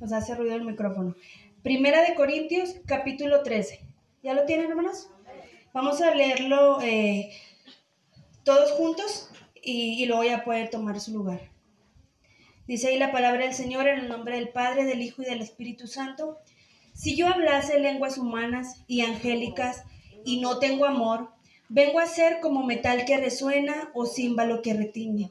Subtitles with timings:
[0.00, 1.14] nos, hace ruido el micrófono.
[1.62, 3.80] Primera de Corintios, capítulo 13.
[4.22, 5.10] ¿Ya lo tienen, hermanos?
[5.72, 7.30] Vamos a leerlo eh,
[8.44, 9.30] todos juntos
[9.62, 11.50] y, y luego ya puede tomar su lugar.
[12.66, 15.42] Dice ahí la palabra del Señor en el nombre del Padre, del Hijo y del
[15.42, 16.38] Espíritu Santo.
[16.94, 19.84] Si yo hablase lenguas humanas y angélicas
[20.24, 21.30] y no tengo amor,
[21.68, 25.30] vengo a ser como metal que resuena o címbalo que retiñe.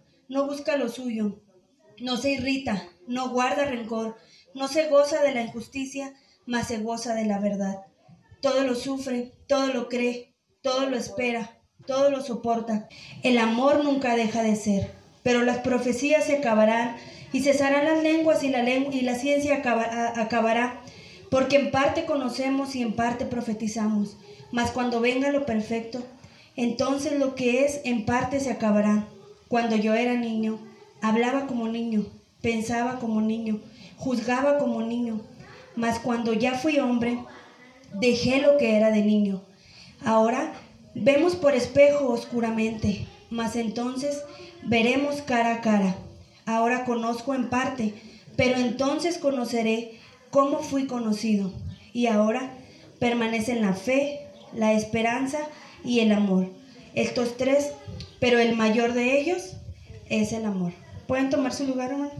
[0.31, 1.41] no busca lo suyo,
[1.99, 4.15] no se irrita, no guarda rencor,
[4.55, 6.13] no se goza de la injusticia,
[6.45, 7.81] mas se goza de la verdad.
[8.41, 12.87] Todo lo sufre, todo lo cree, todo lo espera, todo lo soporta.
[13.23, 16.95] El amor nunca deja de ser, pero las profecías se acabarán
[17.33, 19.61] y cesarán las lenguas y la, y la ciencia
[20.15, 20.81] acabará,
[21.29, 24.15] porque en parte conocemos y en parte profetizamos.
[24.53, 26.01] Mas cuando venga lo perfecto,
[26.55, 29.09] entonces lo que es en parte se acabará.
[29.51, 30.59] Cuando yo era niño,
[31.01, 32.05] hablaba como niño,
[32.41, 33.59] pensaba como niño,
[33.97, 35.19] juzgaba como niño,
[35.75, 37.19] mas cuando ya fui hombre,
[37.95, 39.41] dejé lo que era de niño.
[40.05, 40.53] Ahora
[40.95, 44.23] vemos por espejo oscuramente, mas entonces
[44.63, 45.97] veremos cara a cara.
[46.45, 47.93] Ahora conozco en parte,
[48.37, 51.51] pero entonces conoceré cómo fui conocido.
[51.91, 52.53] Y ahora
[52.99, 54.21] permanecen la fe,
[54.53, 55.39] la esperanza
[55.83, 56.47] y el amor.
[56.93, 57.73] Estos tres
[58.21, 59.53] pero el mayor de ellos
[60.07, 60.73] es el amor.
[61.07, 62.11] ¿Pueden tomar su lugar, hermano?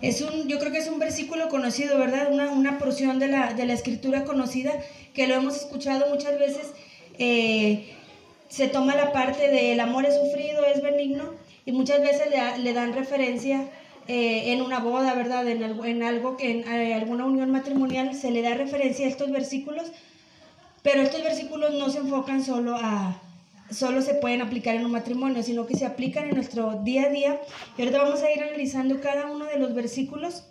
[0.00, 2.32] Es un, yo creo que es un versículo conocido, ¿verdad?
[2.32, 4.72] Una, una porción de la, de la, escritura conocida
[5.12, 6.68] que lo hemos escuchado muchas veces.
[7.18, 7.92] Eh,
[8.48, 11.34] se toma la parte de el amor es sufrido, es benigno,
[11.66, 12.28] y muchas veces
[12.60, 13.68] le dan referencia
[14.08, 15.46] eh, en una boda, ¿verdad?
[15.46, 19.30] En, en algo que en eh, alguna unión matrimonial se le da referencia a estos
[19.30, 19.92] versículos,
[20.82, 23.20] pero estos versículos no se enfocan solo a
[23.70, 27.08] solo se pueden aplicar en un matrimonio, sino que se aplican en nuestro día a
[27.10, 27.40] día.
[27.76, 30.44] Y ahorita vamos a ir analizando cada uno de los versículos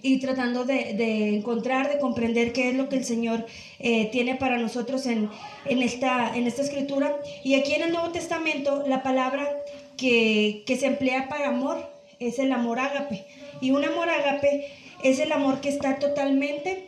[0.00, 3.46] y tratando de, de, encontrar, de comprender qué es lo que el Señor
[3.80, 5.28] eh, tiene para nosotros en,
[5.64, 7.16] en, esta, en esta escritura.
[7.42, 9.48] Y aquí en el Nuevo Testamento, la palabra
[9.96, 11.93] que, que se emplea para amor
[12.28, 13.26] es el amor ágape.
[13.60, 14.66] Y un amor ágape
[15.02, 16.86] es el amor que está totalmente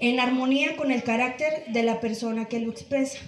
[0.00, 3.18] en armonía con el carácter de la persona que lo expresa.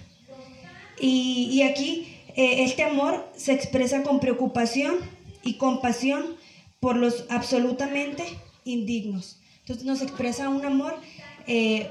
[0.99, 4.97] Y, aquí eh, este amor se expresa con preocupación
[5.43, 6.35] y compasión
[6.79, 8.23] por los absolutamente
[8.65, 9.39] indignos.
[9.61, 10.95] Entonces nos expresa un amor
[11.47, 11.89] eh,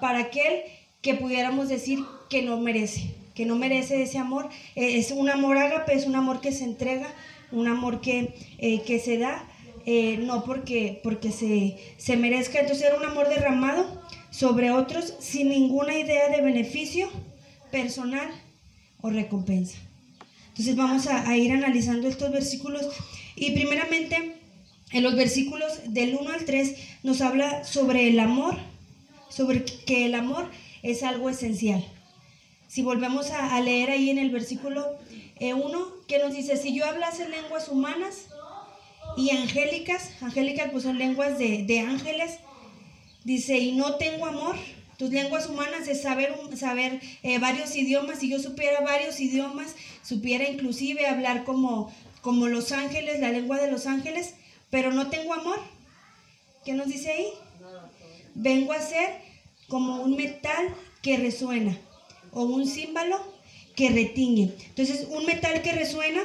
[0.00, 0.62] para aquel
[1.00, 1.98] que pudiéramos decir
[2.28, 4.48] que no merece, que no merece ese amor.
[4.76, 7.08] Eh, es un amor ágape, es un amor que se entrega
[7.52, 9.48] un amor que, eh, que se da,
[9.86, 12.60] eh, no porque, porque se, se merezca.
[12.60, 17.08] Entonces era un amor derramado sobre otros sin ninguna idea de beneficio
[17.70, 18.28] personal
[19.02, 19.76] o recompensa.
[20.48, 22.86] Entonces vamos a, ir analizando estos versículos
[23.36, 24.36] y primeramente
[24.90, 28.58] en los versículos del 1 al 3 nos habla sobre el amor,
[29.30, 30.50] sobre que el amor
[30.82, 31.82] es algo esencial.
[32.68, 34.98] Si volvemos a, a leer ahí en el versículo
[35.42, 38.26] eh, uno que nos dice, si yo hablase lenguas humanas
[39.16, 42.38] y angélicas, angélicas pues son lenguas de, ángeles,
[43.24, 44.54] dice, y no tengo amor,
[44.98, 50.48] tus lenguas humanas es saber, saber eh, varios idiomas, si yo supiera varios idiomas, supiera
[50.48, 54.34] inclusive hablar como, como los ángeles, la lengua de los ángeles,
[54.70, 55.58] pero no tengo amor.
[56.64, 57.26] ¿Qué nos dice ahí?
[58.36, 59.10] Vengo a ser
[59.66, 60.72] como un metal
[61.02, 61.76] que resuena
[62.30, 63.31] o un símbolo
[63.74, 64.52] que retiñe.
[64.68, 66.20] Entonces, un metal que resuena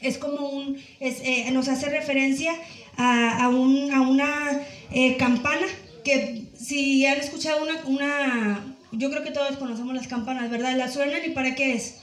[0.00, 2.52] es como un, eh, nos hace referencia
[2.96, 4.60] a, a, un, a una
[4.92, 5.66] eh, campana
[6.04, 10.76] que si han escuchado una, una, yo creo que todos conocemos las campanas, ¿verdad?
[10.76, 11.96] ¿La suenan y para qué es?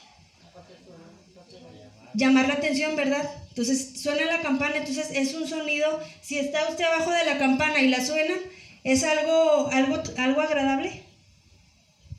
[2.13, 3.30] Llamar la atención, ¿verdad?
[3.50, 7.81] Entonces suena la campana, entonces es un sonido, si está usted abajo de la campana
[7.81, 8.34] y la suena,
[8.84, 11.04] ¿es algo, algo, algo agradable?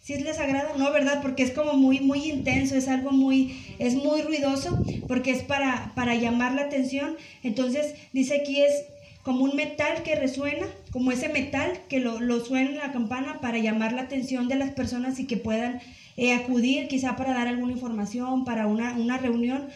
[0.02, 0.72] Si les agrada?
[0.76, 1.22] No, ¿verdad?
[1.22, 5.92] Porque es como muy, muy intenso, es algo muy, es muy ruidoso, porque es para,
[5.94, 7.16] para llamar la atención.
[7.42, 8.84] Entonces, dice aquí es
[9.22, 13.40] como un metal que resuena, como ese metal que lo, lo suena en la campana
[13.40, 15.80] para llamar la atención de las personas y que puedan
[16.16, 19.68] eh, acudir quizá para dar alguna información, para una, una reunión,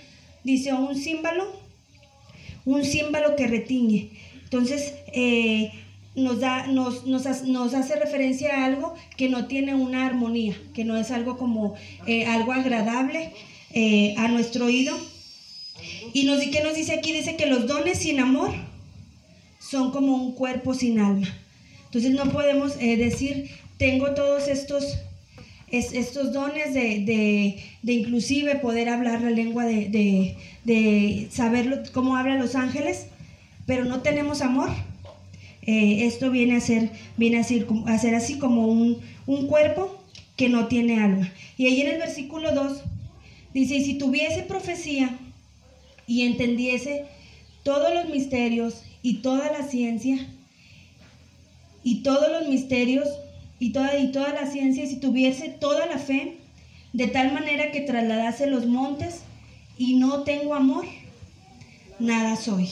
[0.43, 1.47] dice un símbolo,
[2.65, 4.11] un símbolo que retiñe.
[4.43, 5.71] Entonces, eh,
[6.17, 7.27] nos, da, nos, nos,
[7.75, 11.75] hace referencia a algo que no tiene una armonía, que no es algo como
[12.07, 13.33] eh, algo agradable
[13.73, 14.97] eh, a nuestro oído.
[16.13, 17.13] Y nos, ¿qué nos dice aquí?
[17.13, 18.53] Dice que los dones sin amor
[19.61, 21.29] son como un cuerpo sin alma.
[21.85, 24.99] Entonces no podemos decir, tengo todos estos
[25.71, 33.07] estos dones de, inclusive poder hablar la lengua de, de, saber cómo hablan los ángeles,
[33.67, 34.71] pero no tenemos amor.
[35.67, 40.01] Eh, esto viene a ser, viene a ser, a ser así como un, un, cuerpo
[40.37, 41.33] que no tiene alma.
[41.59, 42.83] Y ahí en el versículo 2
[43.53, 45.19] dice, y si tuviese profecía
[46.07, 47.07] y entendiese
[47.65, 50.25] todos los misterios y toda la ciencia
[51.83, 53.09] y todos los misterios
[53.59, 56.37] y toda, y toda la ciencia, si tuviese toda la fe,
[56.93, 59.23] de tal manera que trasladase los montes
[59.77, 60.85] y no tengo amor,
[61.99, 62.69] nada soy.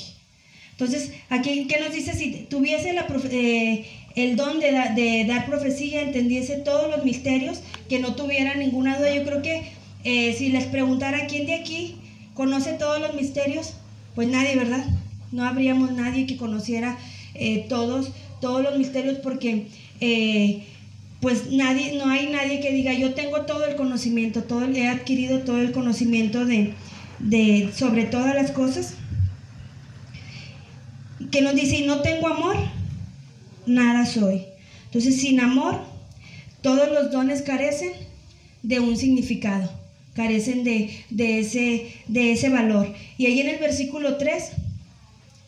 [0.78, 2.14] Entonces, aquí, ¿qué nos dice?
[2.14, 3.86] Si tuviese la, eh,
[4.16, 9.24] el don de, dar profecía, entendiese todos los misterios, que no tuviera ninguna duda, yo
[9.24, 9.62] creo que
[10.02, 11.96] eh, si les preguntara quién de aquí
[12.34, 13.74] conoce todos los misterios,
[14.16, 14.84] pues nadie, ¿verdad?
[15.30, 16.98] No habríamos nadie que conociera
[17.34, 18.10] eh, todos,
[18.40, 19.66] todos los misterios porque
[21.20, 25.38] pues nadie, no hay nadie que diga, yo tengo todo el conocimiento, todo he adquirido
[25.38, 26.74] todo el conocimiento de,
[27.18, 28.96] de, sobre todas las cosas.
[31.34, 32.56] Que nos dice, no tengo amor,
[33.66, 34.42] nada soy.
[34.84, 35.80] Entonces, sin amor,
[36.62, 37.90] todos los dones carecen
[38.62, 39.68] de un significado,
[40.14, 42.94] carecen de, de, ese, de ese valor.
[43.18, 44.52] Y ahí en el versículo 3,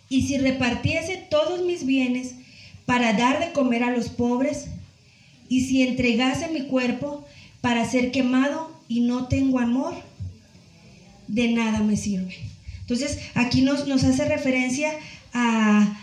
[0.09, 2.33] y si repartiese todos mis bienes
[2.85, 4.67] para dar de comer a los pobres,
[5.49, 7.25] y si entregase mi cuerpo
[7.61, 9.95] para ser quemado y no tengo amor,
[11.29, 12.35] de nada me sirve.
[12.81, 14.93] Entonces, aquí nos, nos hace referencia
[15.33, 15.99] a,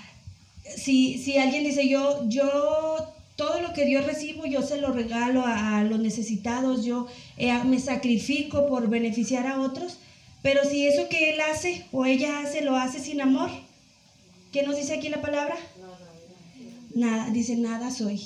[0.76, 5.44] si, si, alguien dice, yo, yo, todo lo que Dios recibo, yo se lo regalo
[5.46, 9.98] a, los necesitados, yo eh, me sacrifico por beneficiar a otros,
[10.42, 13.50] pero si eso que él hace o ella hace, lo hace sin amor,
[14.52, 15.56] ¿qué nos dice aquí la palabra?
[16.96, 18.22] Nada, dice, nada soy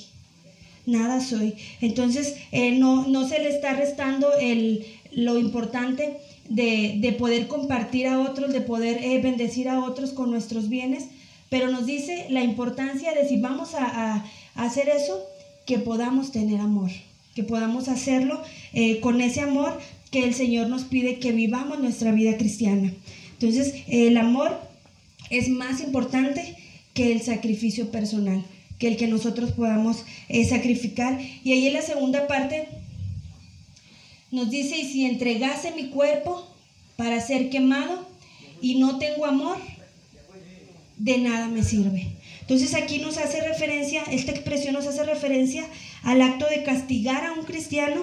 [0.88, 1.54] nada soy.
[1.80, 6.16] Entonces, eh, no, no se le está restando el, lo importante
[6.48, 11.06] de, poder compartir a otros, de poder eh, bendecir a otros con nuestros bienes,
[11.50, 14.24] pero nos dice la importancia de si vamos a,
[14.54, 15.22] hacer eso,
[15.66, 16.90] que podamos tener amor,
[17.34, 18.42] que podamos hacerlo
[18.72, 19.78] eh, con ese amor
[20.10, 22.92] que el Señor nos pide que vivamos nuestra vida cristiana.
[23.32, 24.58] Entonces, el amor
[25.30, 26.56] es más importante
[26.94, 28.42] que el sacrificio personal
[28.78, 31.18] que el que nosotros podamos eh, sacrificar.
[31.44, 32.68] Y ahí en la segunda parte
[34.30, 36.46] nos dice, y si entregase mi cuerpo
[36.96, 38.06] para ser quemado
[38.60, 39.58] y no tengo amor,
[40.96, 42.08] de nada me sirve.
[42.40, 45.66] Entonces aquí nos hace referencia, esta expresión nos hace referencia
[46.02, 48.02] al acto de castigar a un cristiano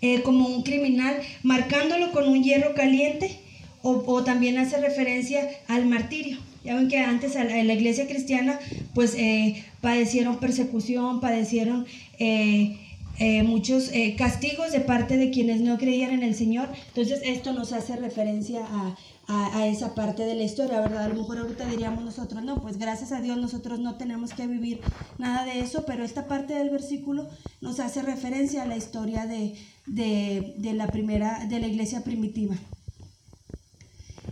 [0.00, 3.38] eh, como un criminal, marcándolo con un hierro caliente,
[3.82, 6.38] o, también hace referencia al martirio.
[6.64, 8.58] Ya ven que antes en la iglesia cristiana
[8.94, 11.86] pues eh, padecieron persecución, padecieron
[12.18, 12.76] eh,
[13.18, 16.68] eh, muchos castigos de parte de quienes no creían en el Señor.
[16.88, 18.96] Entonces esto nos hace referencia a,
[19.28, 21.04] a, esa parte de la historia, ¿verdad?
[21.04, 24.46] A lo mejor ahorita diríamos nosotros, no, pues gracias a Dios nosotros no tenemos que
[24.46, 24.80] vivir
[25.18, 27.28] nada de eso, pero esta parte del versículo
[27.60, 29.54] nos hace referencia a la historia de,
[29.86, 32.54] de, de la primera, de la iglesia primitiva.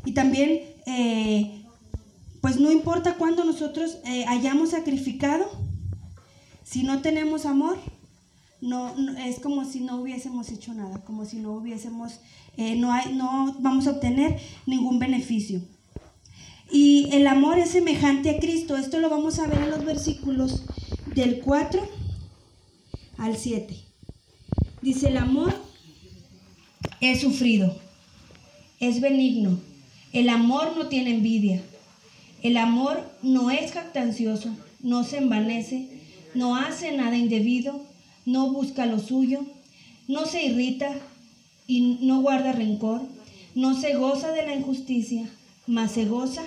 [0.04, 0.60] Y también
[2.44, 5.50] pues no importa cuándo nosotros eh, hayamos sacrificado,
[6.62, 7.78] si no tenemos amor,
[8.64, 12.20] no, es como si no hubiésemos hecho nada, como si no hubiésemos,
[12.56, 15.60] eh, no, hay, no vamos a obtener ningún beneficio.
[16.70, 18.76] Y el amor es semejante a Cristo.
[18.76, 20.64] Esto lo vamos a ver en los versículos
[21.14, 21.86] del 4
[23.18, 23.76] al 7.
[24.82, 25.54] Dice, el amor
[27.00, 27.76] es sufrido,
[28.80, 29.60] es benigno.
[30.12, 31.62] El amor no tiene envidia
[32.44, 35.88] el amor no es jactancioso, no se envanece,
[36.34, 37.80] no hace nada indebido,
[38.26, 39.44] no busca lo suyo,
[40.08, 40.92] no se irrita
[41.66, 43.02] y no guarda rencor,
[43.54, 45.28] no se goza de la injusticia,
[45.66, 46.42] mas se goza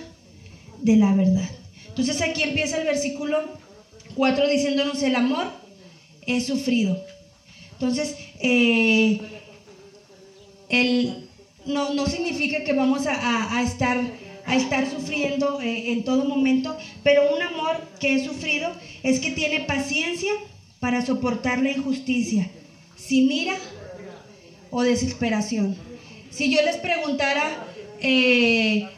[0.82, 1.48] de la verdad.
[1.88, 3.38] Entonces aquí empieza el versículo
[4.14, 5.46] 4 diciéndonos el amor
[6.26, 6.96] es sufrido.
[7.72, 9.20] Entonces, eh,
[10.68, 11.28] el,
[11.64, 13.98] no, no, significa que vamos a estar
[14.48, 18.70] a estar sufriendo eh, en todo momento, pero un amor que he sufrido
[19.02, 20.32] es que tiene paciencia
[20.80, 22.50] para soportar la injusticia,
[22.96, 23.56] sin ira
[24.70, 25.76] o desesperación.
[26.30, 27.66] Si yo les preguntara
[28.00, 28.88] eh,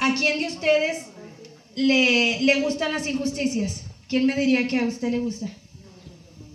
[0.00, 1.06] a quién de ustedes
[1.74, 5.48] le, le gustan las injusticias, ¿quién me diría que a usted le gusta?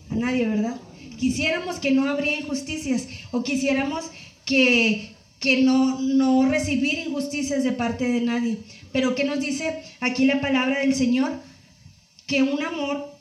[0.10, 0.76] A nadie, ¿verdad?
[1.20, 4.06] Quisiéramos que no habría injusticias o quisiéramos
[4.46, 8.58] que, que no, no recibir injusticias de parte de nadie.
[8.92, 11.32] Pero ¿qué nos dice aquí la palabra del Señor?
[12.28, 13.13] Que un amor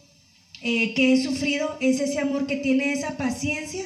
[0.63, 3.85] eh, que he sufrido es ese amor que tiene esa paciencia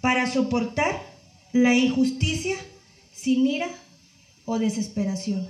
[0.00, 1.02] para soportar
[1.52, 2.56] la injusticia
[3.14, 3.68] sin ira
[4.44, 5.46] o desesperación.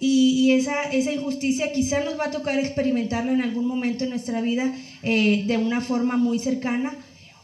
[0.00, 4.42] Y, esa, esa, injusticia quizá nos va a tocar experimentarlo en algún momento en nuestra
[4.42, 6.94] vida eh, de una forma muy cercana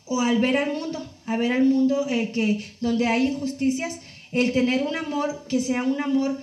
[0.04, 4.00] o al ver al mundo, a ver al mundo eh, que donde hay injusticias,
[4.30, 6.38] el tener un amor que sea un amor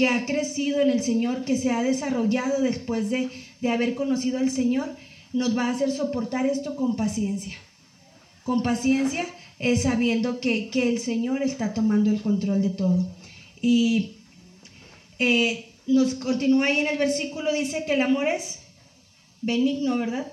[0.00, 3.28] que ha crecido en el Señor, que se ha desarrollado después de,
[3.60, 4.88] de haber conocido al Señor,
[5.34, 7.52] nos va a hacer soportar esto con paciencia.
[8.42, 9.26] Con paciencia,
[9.58, 13.06] es sabiendo que, que el Señor está tomando el control de todo.
[13.60, 14.12] Y
[15.18, 18.60] eh, nos continúa ahí en el versículo, dice que el amor es
[19.42, 20.32] benigno, ¿verdad?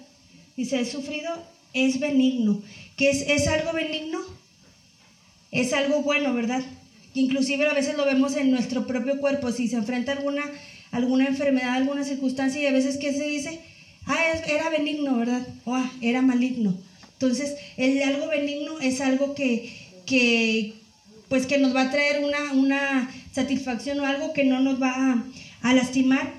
[0.55, 1.29] Dice, es sufrido,
[1.73, 2.61] es benigno.
[2.95, 4.19] ¿Qué es, es algo benigno?
[5.51, 6.63] Es algo bueno, ¿verdad?
[7.17, 10.43] Inclusive a veces lo vemos en nuestro propio cuerpo, si se enfrenta alguna,
[10.91, 13.59] alguna enfermedad, alguna circunstancia, y a veces ¿qué se dice?
[14.05, 15.41] Ah, era benigno, ¿verdad?
[15.65, 16.77] O ah, era maligno.
[17.13, 20.75] Entonces, el algo benigno es algo que, que,
[21.27, 25.25] pues que nos va a traer una, una satisfacción o algo que no nos va
[25.63, 26.31] a, lastimar.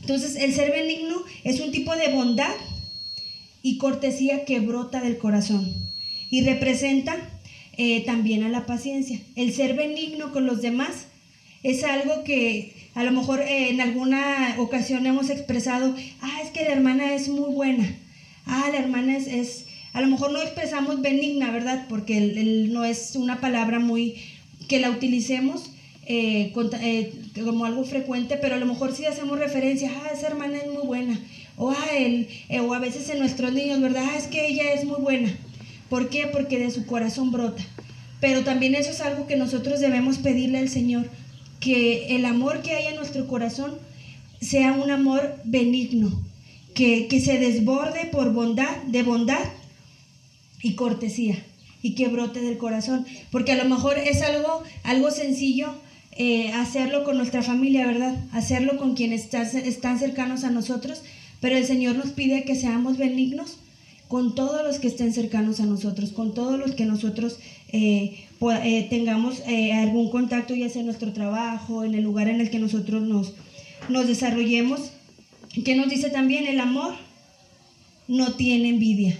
[0.00, 2.56] Entonces, el ser benigno es un tipo de bondad
[3.62, 5.72] y cortesía que brota del corazón
[6.30, 7.16] y representa
[7.82, 9.18] eh, también a la paciencia.
[9.36, 11.06] El ser benigno con los demás
[11.62, 16.64] es algo que a lo mejor eh, en alguna ocasión hemos expresado, ah, es que
[16.64, 17.90] la hermana es muy buena,
[18.44, 21.86] ah, la hermana es, es a lo mejor no expresamos benigna, ¿verdad?
[21.88, 22.20] Porque
[22.68, 24.16] no es una palabra muy
[24.68, 25.70] que la utilicemos
[26.04, 30.58] eh, eh, como algo frecuente, pero a lo mejor sí hacemos referencia, ah, esa hermana
[30.58, 31.18] es muy buena,
[31.56, 32.28] o, ah, él,
[32.60, 34.04] o a veces en nuestros niños, ¿verdad?
[34.06, 35.34] Ah, es que ella es muy buena.
[35.90, 36.26] ¿Por qué?
[36.26, 37.62] Porque de su corazón brota.
[38.20, 41.10] Pero también eso es algo que nosotros debemos pedirle al Señor,
[41.58, 43.74] que el amor que hay en nuestro corazón
[44.40, 46.22] sea un amor benigno,
[46.74, 49.44] que, que se desborde por bondad, de bondad
[50.62, 51.44] y cortesía
[51.82, 55.74] y que brote del corazón, porque a lo mejor es algo, algo sencillo
[56.12, 58.14] eh, hacerlo con nuestra familia, ¿verdad?
[58.32, 61.02] Hacerlo con quienes están cercanos a nosotros,
[61.40, 63.58] pero el Señor nos pide que seamos benignos
[64.10, 67.38] con todos los que estén cercanos a nosotros, con todos los que nosotros
[67.68, 68.26] eh,
[68.64, 69.40] eh, tengamos
[69.72, 73.34] algún contacto, ya sea en nuestro trabajo, en el lugar en el que nosotros nos,
[73.88, 74.90] nos desarrollemos.
[75.64, 76.48] ¿Qué nos dice también?
[76.48, 76.94] El amor
[78.08, 79.16] no tiene envidia.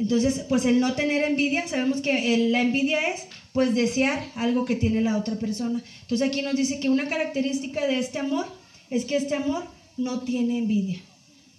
[0.00, 4.74] Entonces, pues el no tener envidia, sabemos que la envidia es pues desear algo que
[4.74, 5.80] tiene la otra persona.
[6.02, 8.46] Entonces aquí nos dice que una característica de este amor
[8.90, 9.62] es que este amor
[9.96, 11.00] no tiene envidia.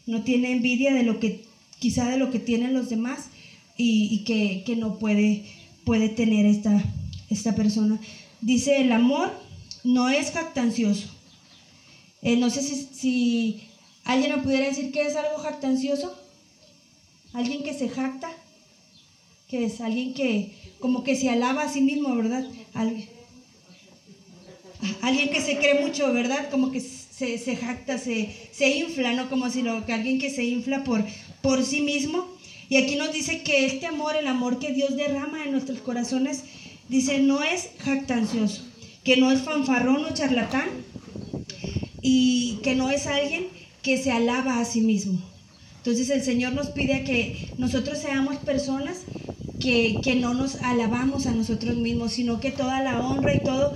[0.05, 1.43] No tiene envidia de lo que,
[1.79, 3.29] quizá de lo que tienen los demás
[3.77, 5.46] y, que, no puede,
[5.84, 6.84] puede tener esta,
[7.29, 8.00] esta persona.
[8.41, 9.31] Dice, el amor
[9.84, 11.08] no es jactancioso.
[12.22, 13.62] Eh, no sé si, si
[14.03, 16.15] alguien me pudiera decir que es algo jactancioso.
[17.34, 18.29] Alguien que se jacta,
[19.48, 22.46] que es alguien que como que se alaba a sí mismo, ¿verdad?
[22.74, 23.08] Alguien,
[25.01, 26.50] alguien que se cree mucho, ¿verdad?
[26.50, 26.81] Como que
[27.37, 29.29] se, jacta, se, se, infla, ¿no?
[29.29, 31.03] Como si lo, que alguien que se infla por,
[31.41, 32.27] por sí mismo.
[32.69, 36.43] Y aquí nos dice que este amor, el amor que Dios derrama en nuestros corazones,
[36.89, 38.63] dice, no es jactancioso,
[39.03, 40.69] que no es fanfarrón o charlatán
[42.01, 43.47] y que no es alguien
[43.81, 45.19] que se alaba a sí mismo.
[45.77, 48.99] Entonces el Señor nos pide que nosotros seamos personas
[49.59, 53.73] que, no nos alabamos a nosotros mismos, sino que toda la honra y todo,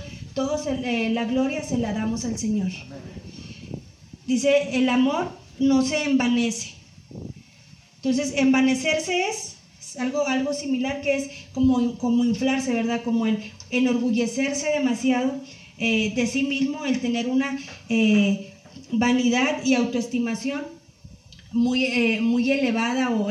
[1.10, 2.70] la gloria se la damos al Señor.
[4.26, 6.70] Dice, el amor no se envanece.
[7.96, 9.56] Entonces, envanecerse es,
[9.98, 13.02] algo, algo similar que es como, como inflarse, ¿verdad?
[13.02, 13.38] Como el
[13.70, 15.32] enorgullecerse demasiado
[15.78, 18.52] eh, de sí mismo, el tener una eh,
[18.92, 20.62] vanidad y autoestimación
[21.52, 23.28] muy, eh, muy elevada o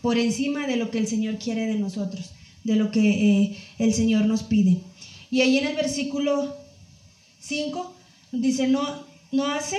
[0.00, 2.30] por encima de lo que el Señor quiere de nosotros,
[2.64, 4.78] de lo que el Señor nos pide.
[5.30, 6.56] Y ahí en el versículo
[7.40, 7.94] 5
[8.32, 9.78] dice, no, no hace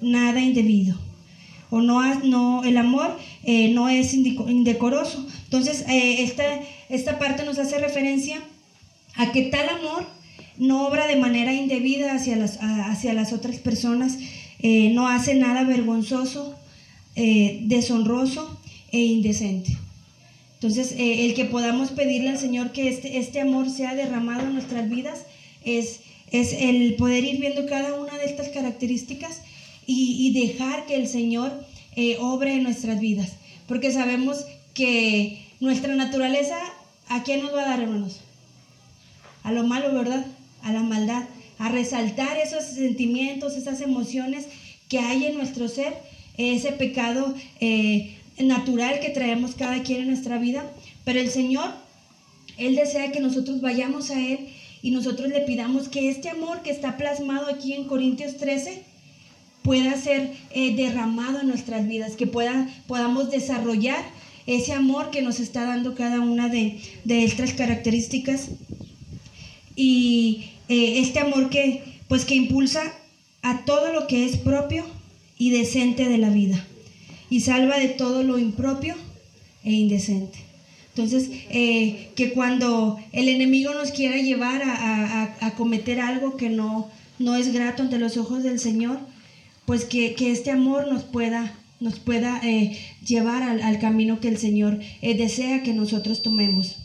[0.00, 0.96] nada indebido.
[1.70, 5.26] O no, no el amor no es indecoroso.
[5.44, 6.44] Entonces, esta,
[6.88, 8.40] esta parte nos hace referencia
[9.16, 10.06] a que tal amor
[10.56, 14.18] no obra de manera indebida hacia las, hacia las otras personas,
[14.62, 16.58] no hace nada vergonzoso,
[17.20, 18.60] eh, deshonroso
[18.92, 19.76] e indecente.
[20.54, 24.52] Entonces, eh, el que podamos pedirle al Señor que este, este amor sea derramado en
[24.52, 25.24] nuestras vidas
[25.64, 25.98] es,
[26.30, 29.40] es el poder ir viendo cada una de estas características
[29.90, 31.50] y, dejar que el Señor
[31.96, 33.32] eh, obre en nuestras vidas.
[33.66, 36.58] Porque sabemos que nuestra naturaleza,
[37.08, 38.20] ¿a quién nos va a dar, hermanos?
[39.42, 40.26] A lo malo, ¿verdad?
[40.62, 41.24] A la maldad,
[41.58, 44.46] a resaltar esos sentimientos, esas emociones
[44.90, 45.94] que hay en nuestro ser,
[46.36, 50.70] ese pecado eh, natural que traemos cada quien en nuestra vida.
[51.04, 51.70] Pero el Señor,
[52.58, 54.48] Él desea que nosotros vayamos a Él
[54.82, 58.82] y nosotros le pidamos que este amor que está plasmado aquí en Corintios 13,
[59.68, 64.02] pueda ser eh, derramado en nuestras vidas, que pueda, podamos desarrollar
[64.46, 68.48] ese amor que nos está dando cada una de, estas características
[69.76, 72.80] y eh, este amor que pues que impulsa
[73.42, 74.86] a todo lo que es propio
[75.36, 76.64] y decente de la vida
[77.28, 78.94] y salva de todo lo impropio
[79.64, 80.38] e indecente.
[80.94, 87.36] Entonces, eh, que cuando el enemigo nos quiera llevar a, cometer algo que no, no
[87.36, 88.98] es grato ante los ojos del Señor,
[89.68, 94.80] pues que, este amor nos pueda, nos pueda eh, llevar al, camino que el Señor
[95.02, 96.76] eh, desea que nosotros tomemos.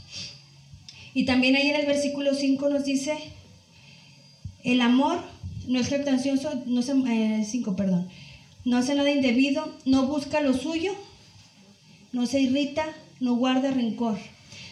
[1.13, 3.15] Y también ahí en el versículo 5 nos dice,
[4.65, 5.23] el amor
[5.65, 8.09] no es jactancioso, no se, 5, eh, perdón,
[8.65, 10.91] no hace nada indebido, no busca lo suyo,
[12.11, 12.85] no se irrita,
[13.21, 14.17] no guarda rencor.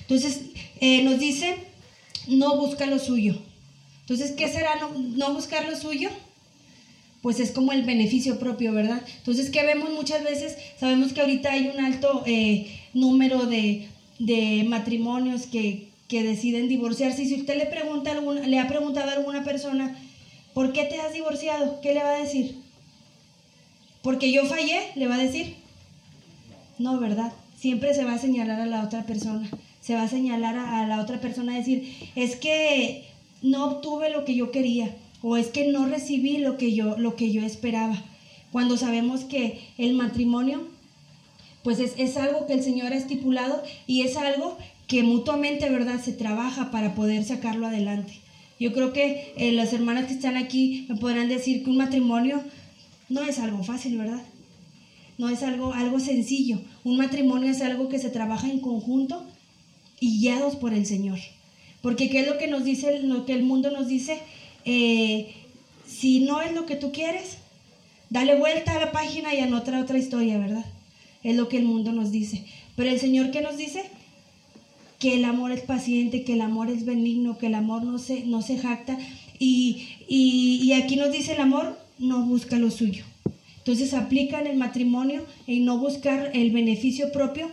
[0.02, 0.48] Entonces
[0.82, 1.56] nos dice,
[2.28, 3.42] no busca lo suyo.
[4.02, 6.10] Entonces, ¿qué será no, no buscar lo suyo?
[7.22, 9.02] Pues es como el beneficio propio, ¿verdad?
[9.18, 10.58] Entonces, ¿qué vemos muchas veces?
[10.80, 13.88] Sabemos que ahorita hay un alto eh, número de,
[14.68, 17.24] matrimonios que, deciden divorciarse.
[17.24, 19.98] Y si usted le, pregunta le ha preguntado a alguna persona,
[20.54, 21.80] ¿por qué te has divorciado?
[21.80, 22.58] ¿Qué le va a decir?
[24.02, 25.56] Porque yo fallé, le va a decir.
[26.80, 27.32] No, ¿verdad?
[27.58, 29.50] Siempre se va a señalar a la otra persona.
[29.80, 33.06] Se va a señalar a, a la otra persona a decir, es que
[33.42, 37.16] no obtuve lo que yo quería o es que no recibí lo que yo, lo
[37.16, 38.02] que yo esperaba.
[38.52, 40.68] Cuando sabemos que el matrimonio,
[41.64, 44.58] pues es, algo que el Señor ha estipulado y es algo
[44.88, 48.14] que mutuamente, ¿verdad?, se trabaja para poder sacarlo adelante.
[48.60, 52.44] Yo creo que eh, las hermanas que están aquí me podrán decir que un matrimonio
[53.10, 54.22] no es algo fácil, ¿verdad?
[55.18, 56.60] No es algo, algo sencillo.
[56.84, 59.26] Un matrimonio es algo que se trabaja en conjunto
[60.00, 61.20] y guiados por el Señor.
[61.82, 64.20] Porque ¿qué es lo que nos dice, lo que el mundo nos dice?
[64.66, 65.34] Eh,
[65.86, 67.38] si no es lo que tú quieres,
[68.10, 70.66] dale vuelta a la página y anota otra historia, ¿verdad?
[71.24, 72.44] Es lo que el mundo nos dice.
[72.76, 73.84] Pero el Señor, ¿qué nos dice?
[75.00, 78.26] Que el amor es paciente, que el amor es benigno, que el amor no se,
[78.26, 78.98] no se jacta.
[79.40, 83.06] Y, y, aquí nos dice el amor no busca lo suyo.
[83.58, 87.50] Entonces aplica en el matrimonio en no buscar el beneficio propio,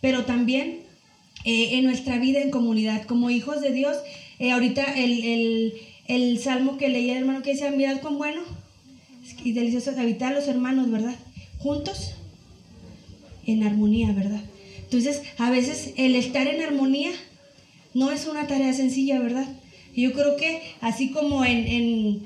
[0.00, 0.80] pero también
[1.44, 3.04] eh, en nuestra vida en comunidad.
[3.04, 3.96] Como hijos de Dios,
[4.38, 5.74] eh, ahorita el, el
[6.38, 8.40] salmo que leía el hermano que decía, mirad con bueno
[9.44, 11.14] y delicioso habitar los hermanos, ¿verdad?
[11.58, 12.14] Juntos,
[13.46, 14.40] en armonía, ¿verdad?
[14.82, 17.10] Entonces, a veces el estar en armonía
[17.94, 19.46] no es una tarea sencilla, ¿verdad?
[19.94, 22.22] Yo creo que así como en,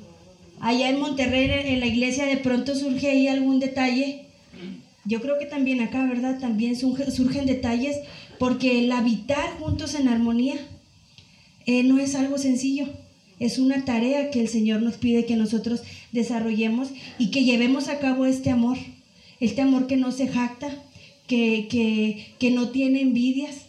[0.60, 4.26] allá en Monterrey, en la iglesia, de pronto surge ahí algún detalle,
[5.04, 6.38] yo creo que también acá, ¿verdad?
[6.38, 7.96] También surgen detalles,
[8.38, 10.54] porque el habitar juntos en armonía
[11.66, 12.86] eh, no es algo sencillo.
[13.42, 17.98] Es una tarea que el Señor nos pide que nosotros desarrollemos y que llevemos a
[17.98, 18.78] cabo este amor,
[19.40, 20.68] este amor que no se jacta,
[21.26, 21.66] que,
[22.38, 23.62] que, no tiene envidias,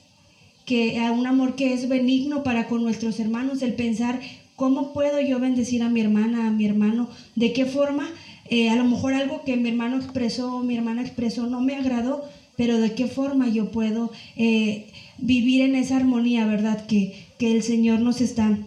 [0.67, 4.21] que un amor que es benigno para con nuestros hermanos, el pensar
[4.55, 8.07] cómo puedo yo bendecir a mi hermana, a mi hermano, de qué forma,
[8.51, 12.23] eh, a lo mejor algo que mi hermano expresó, mi hermana expresó, no me agradó,
[12.55, 16.85] pero de qué forma yo puedo eh, vivir en esa armonía, ¿verdad?
[16.85, 18.59] Que, que el Señor nos está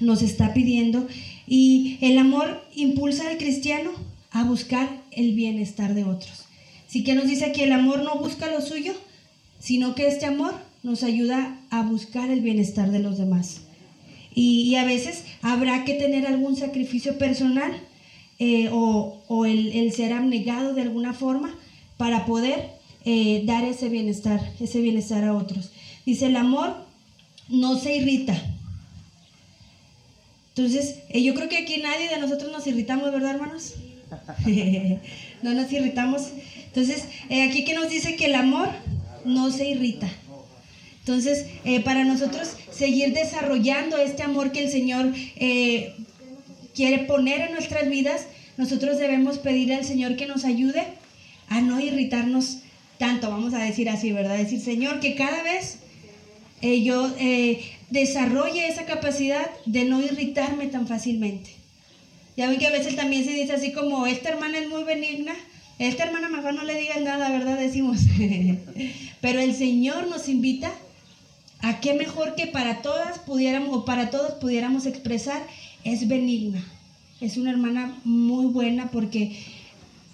[0.00, 1.06] nos está pidiendo.
[1.46, 3.90] Y el amor impulsa al cristiano
[4.30, 6.44] a buscar el bienestar de otros.
[6.88, 8.94] Así que nos dice que el amor no busca lo suyo,
[9.60, 13.60] sino que este amor nos ayuda a buscar el bienestar de los demás.
[14.34, 17.72] Y, a veces habrá que tener algún sacrificio personal
[18.38, 21.54] eh, o, el, ser abnegado de alguna forma
[21.96, 22.70] para poder
[23.04, 25.70] eh, dar ese bienestar, ese bienestar a otros.
[26.06, 26.74] Dice, el amor
[27.48, 28.40] no se irrita,
[30.56, 33.74] entonces, eh, yo creo que aquí nadie de nosotros nos irritamos, ¿verdad, hermanos?
[35.42, 36.30] no nos irritamos.
[36.66, 38.68] Entonces, eh, aquí que nos dice que el amor
[39.24, 40.08] no se irrita.
[40.98, 45.14] Entonces, eh, para nosotros seguir desarrollando este amor que el Señor
[46.74, 50.84] quiere poner en nuestras vidas, nosotros debemos pedirle al Señor que nos ayude
[51.48, 52.58] a no irritarnos
[52.98, 54.36] tanto, vamos a decir así, ¿verdad?
[54.36, 55.78] Decir, Señor, que cada vez
[56.62, 57.10] yo
[57.90, 61.50] desarrolle esa capacidad de no irritarme tan fácilmente.
[62.36, 65.34] Ya ven que a veces también se dice así como, esta hermana es muy benigna,
[65.78, 67.58] esta hermana mejor no le digan nada, ¿verdad?
[67.58, 67.98] Decimos.
[69.20, 70.70] Pero el Señor nos invita
[71.60, 75.42] a que mejor que para todas pudiéramos, o para todos pudiéramos expresar,
[75.84, 76.64] es benigna.
[77.20, 79.38] Es una hermana muy buena porque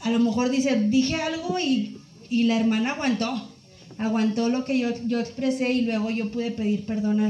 [0.01, 1.99] a lo mejor dice, dije algo y,
[2.31, 3.53] la hermana aguantó.
[3.99, 7.21] Aguantó lo que yo, yo expresé y luego yo pude pedir perdón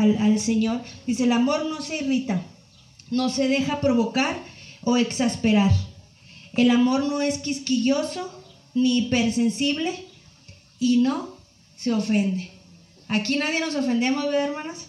[0.00, 0.82] al, al Señor.
[1.06, 2.42] Dice, el amor no se irrita,
[3.10, 4.36] no se deja provocar
[4.82, 5.72] o exasperar
[6.54, 8.30] el amor no es quisquilloso
[8.74, 9.92] ni hipersensible
[10.78, 11.36] y no
[11.76, 12.50] se ofende.
[13.08, 14.86] Aquí nadie nos ofendemos, ¿verdad, hermanas?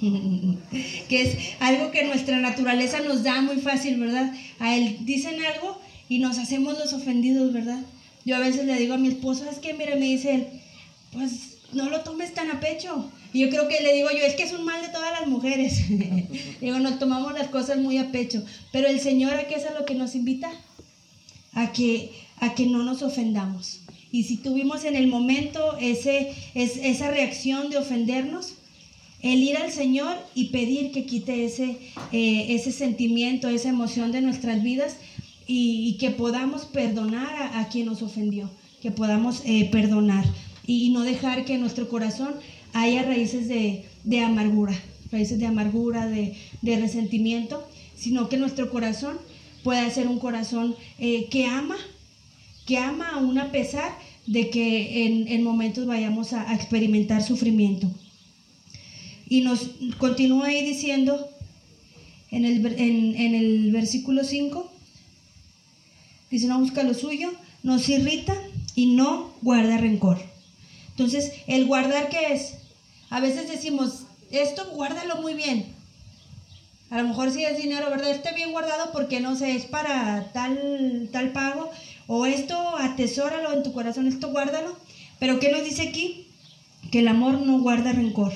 [1.08, 4.32] que es algo que nuestra naturaleza nos da muy fácil, ¿verdad?
[4.58, 7.80] A él dicen algo y nos hacemos los ofendidos, ¿verdad?
[8.24, 10.46] Yo a veces le digo a mi esposo, es que, mira, me dice él,
[11.12, 13.10] pues no lo tomes tan a pecho.
[13.36, 15.28] Y yo creo que le digo yo, es que es un mal de todas las
[15.28, 15.84] mujeres.
[16.60, 18.42] digo, nos tomamos las cosas muy a pecho.
[18.72, 20.50] Pero el Señor, ¿a qué es a lo que nos invita?
[21.56, 23.80] a que, a que no nos ofendamos.
[24.12, 28.54] Y si tuvimos en el momento ese, es, esa reacción de ofendernos,
[29.22, 31.78] el ir al Señor y pedir que quite ese,
[32.12, 34.96] eh, ese sentimiento, esa emoción de nuestras vidas
[35.46, 38.50] y, que podamos perdonar a, quien nos ofendió,
[38.82, 40.24] que podamos eh, perdonar
[40.66, 42.34] y, no dejar que nuestro corazón
[42.80, 44.74] haya raíces de, amargura,
[45.10, 49.18] raíces de amargura, de, de resentimiento, sino que nuestro corazón
[49.64, 51.76] puede ser un corazón eh, que ama,
[52.66, 57.90] que ama aún a pesar de que en, momentos vayamos a, experimentar sufrimiento.
[59.28, 61.28] Y nos continúa ahí diciendo
[62.30, 64.70] en el, en el versículo 5,
[66.30, 68.36] dice, no busca lo suyo, no se irrita
[68.74, 70.18] y no guarda rencor.
[70.90, 72.54] Entonces, el guardar, ¿qué es?
[73.10, 75.76] A veces decimos, esto guárdalo muy bien,
[76.88, 78.10] a lo mejor si es dinero, ¿verdad?
[78.10, 81.70] Esté bien guardado porque no sé, es para tal, tal pago.
[82.06, 84.76] O esto atesóralo en tu corazón, esto guárdalo.
[85.18, 86.28] Pero ¿qué nos dice aquí?
[86.92, 88.32] Que el amor no guarda rencor.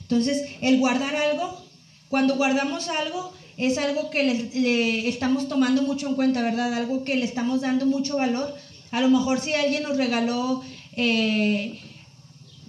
[0.00, 1.64] Entonces, el guardar algo,
[2.08, 6.74] cuando guardamos algo, es algo que le, estamos tomando mucho en cuenta, ¿verdad?
[6.74, 8.52] Algo que le estamos dando mucho valor.
[8.90, 10.62] A lo mejor si alguien nos regaló,
[10.96, 11.80] eh,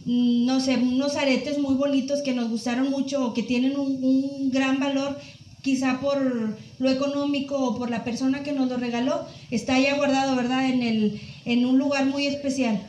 [0.05, 4.79] no sé, unos aretes muy bonitos que nos gustaron mucho o que tienen un, gran
[4.79, 5.17] valor,
[5.61, 10.35] quizá por lo económico o por la persona que nos lo regaló, está ya guardado,
[10.35, 10.69] ¿verdad?
[10.69, 12.85] En, el, en un lugar muy especial.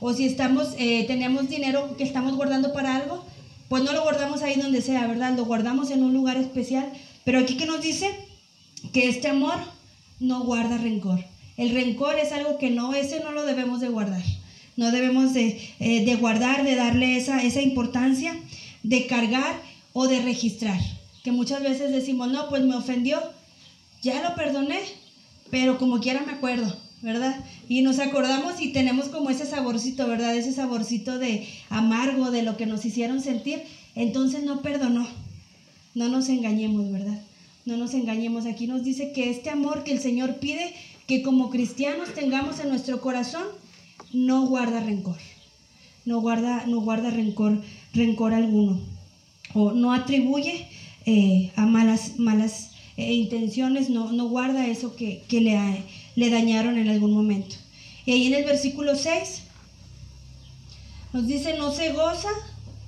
[0.00, 3.24] O si estamos, eh, tenemos dinero que estamos guardando para algo,
[3.68, 5.36] pues no lo guardamos ahí donde sea, ¿verdad?
[5.36, 6.92] Lo guardamos en un lugar especial.
[7.24, 8.08] Pero aquí que nos dice
[8.92, 9.56] que este amor
[10.20, 11.24] no guarda rencor.
[11.56, 14.22] El rencor es algo que no, ese no lo debemos de guardar
[14.78, 18.38] no debemos de, eh, guardar, de darle esa, esa importancia,
[18.84, 19.60] de cargar
[19.92, 20.78] o de registrar.
[21.24, 23.20] Que muchas veces decimos, no, pues me ofendió,
[24.02, 24.78] ya lo perdoné,
[25.50, 27.44] pero como quiera me acuerdo, ¿verdad?
[27.68, 30.36] Y nos acordamos y tenemos como ese saborcito, ¿verdad?
[30.36, 33.64] Ese saborcito de amargo de lo que nos hicieron sentir.
[33.96, 35.08] Entonces no perdonó.
[35.96, 37.20] No nos engañemos, ¿verdad?
[37.64, 38.46] No nos engañemos.
[38.46, 40.72] Aquí nos dice que este amor que el Señor pide
[41.08, 43.42] que como cristianos tengamos en nuestro corazón
[44.12, 45.18] no guarda rencor,
[46.04, 48.80] no guarda, no guarda rencor, rencor alguno,
[49.54, 50.68] o no atribuye
[51.06, 55.84] eh, a malas, malas eh, intenciones, no, no, guarda eso que, le,
[56.16, 57.56] le dañaron en algún momento.
[58.04, 59.42] Y ahí en el versículo 6
[61.12, 62.30] nos dice, no se goza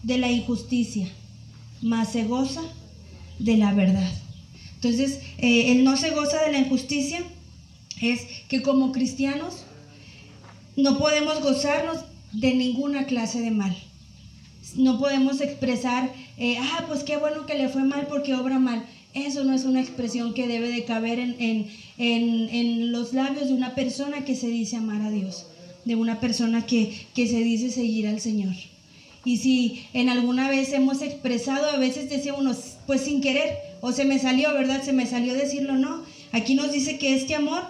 [0.02, 1.09] de la injusticia,
[1.83, 2.62] más se goza
[3.38, 4.12] de la verdad.
[4.74, 7.22] Entonces, eh, el no se goza de la injusticia
[8.00, 9.64] es que como cristianos
[10.76, 11.98] no podemos gozarnos
[12.33, 13.76] de ninguna clase de mal.
[14.76, 18.85] No podemos expresar, eh, ah, pues qué bueno que le fue mal porque obra mal.
[19.14, 21.66] Eso no es una expresión que debe de caber en,
[21.98, 25.46] en, los labios de una persona que se dice amar a Dios,
[25.85, 28.54] de una persona que, que se dice seguir al Señor.
[29.24, 34.04] Y si en alguna vez hemos expresado, a veces decimos, pues sin querer, o se
[34.04, 34.83] me salió, ¿verdad?
[34.85, 36.04] Se me salió decirlo, no.
[36.30, 37.64] Aquí nos dice que este amor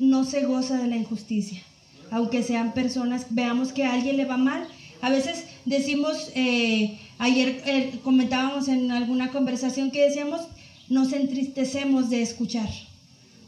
[0.00, 1.62] no se goza de la injusticia
[2.10, 4.66] aunque sean personas, veamos que a alguien le va mal.
[5.00, 10.42] A veces decimos, eh, ayer eh, comentábamos en alguna conversación que decíamos,
[10.88, 12.68] nos entristecemos de escuchar,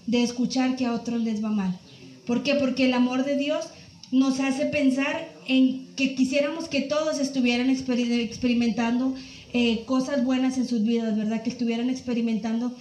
[0.07, 1.79] de escuchar que a otros les va mal.
[2.27, 2.55] ¿Por qué?
[2.55, 3.67] Porque el amor de Dios
[4.13, 9.15] nos hace pensar en que quisiéramos que todos estuvieran experimentando
[9.53, 11.43] eh, cosas buenas en sus vidas, ¿verdad?
[11.43, 12.75] Que estuvieran experimentando,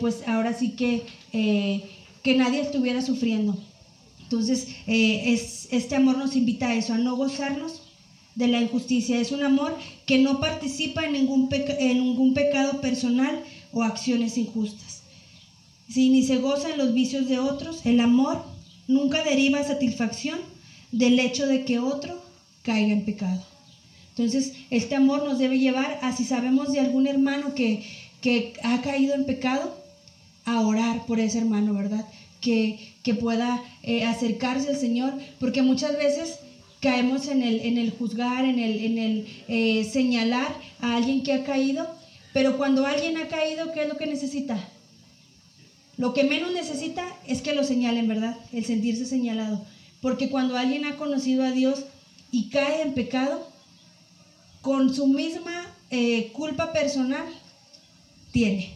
[0.00, 1.02] pues ahora sí que,
[2.22, 3.56] que nadie estuviera sufriendo
[4.30, 7.82] Entonces, eh, es, este amor nos invita a eso, a no gozarnos
[8.36, 9.20] de la injusticia.
[9.20, 15.02] Es un amor que no participa en ningún, en ningún pecado personal o acciones injustas.
[15.88, 18.44] Si ni se goza en los vicios de otros, el amor
[18.86, 20.38] nunca deriva satisfacción
[20.92, 22.22] del hecho de que otro
[22.62, 23.42] caiga en pecado.
[24.10, 27.82] Entonces, este amor nos debe llevar a si sabemos de algún hermano que,
[28.20, 29.76] que ha caído en pecado,
[30.44, 32.06] a orar por ese hermano, ¿verdad?
[32.40, 36.38] Que, que pueda eh, acercarse al Señor, porque muchas veces
[36.80, 41.32] caemos en el, en el juzgar, en el, en el eh, señalar a alguien que
[41.32, 41.86] ha caído,
[42.32, 44.58] pero cuando alguien ha caído, ¿qué es lo que necesita?
[45.96, 48.36] Lo que menos necesita es que lo señalen, ¿verdad?
[48.52, 49.64] El sentirse señalado.
[50.00, 51.84] Porque cuando alguien ha conocido a Dios
[52.32, 53.46] y cae en pecado,
[54.62, 57.26] con su misma eh, culpa personal,
[58.32, 58.74] tiene.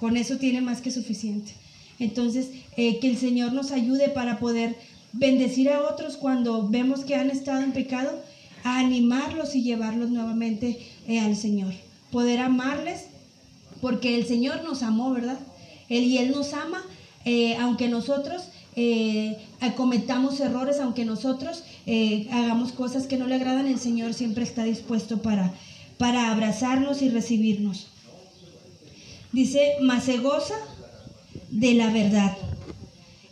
[0.00, 1.52] Con eso tiene más que suficiente.
[1.98, 4.76] Entonces, eh, que el Señor nos ayude para poder
[5.12, 8.18] bendecir a otros cuando vemos que han estado en pecado,
[8.64, 11.74] a animarlos y llevarlos nuevamente eh, al Señor.
[12.10, 13.06] Poder amarles,
[13.80, 15.38] porque el Señor nos amó, ¿verdad?
[15.88, 16.82] Él y Él nos ama,
[17.24, 18.44] eh, aunque nosotros
[19.76, 21.62] cometamos errores, aunque nosotros
[22.30, 25.52] hagamos cosas que no le agradan, el Señor siempre está dispuesto para,
[25.98, 27.88] para abrazarnos y recibirnos.
[29.32, 30.54] Dice, más se goza
[31.50, 32.36] de la verdad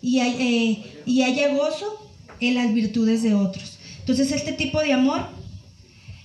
[0.03, 2.11] y, eh, haya gozo
[2.41, 3.79] en las virtudes de otros.
[4.01, 5.27] Entonces este tipo de amor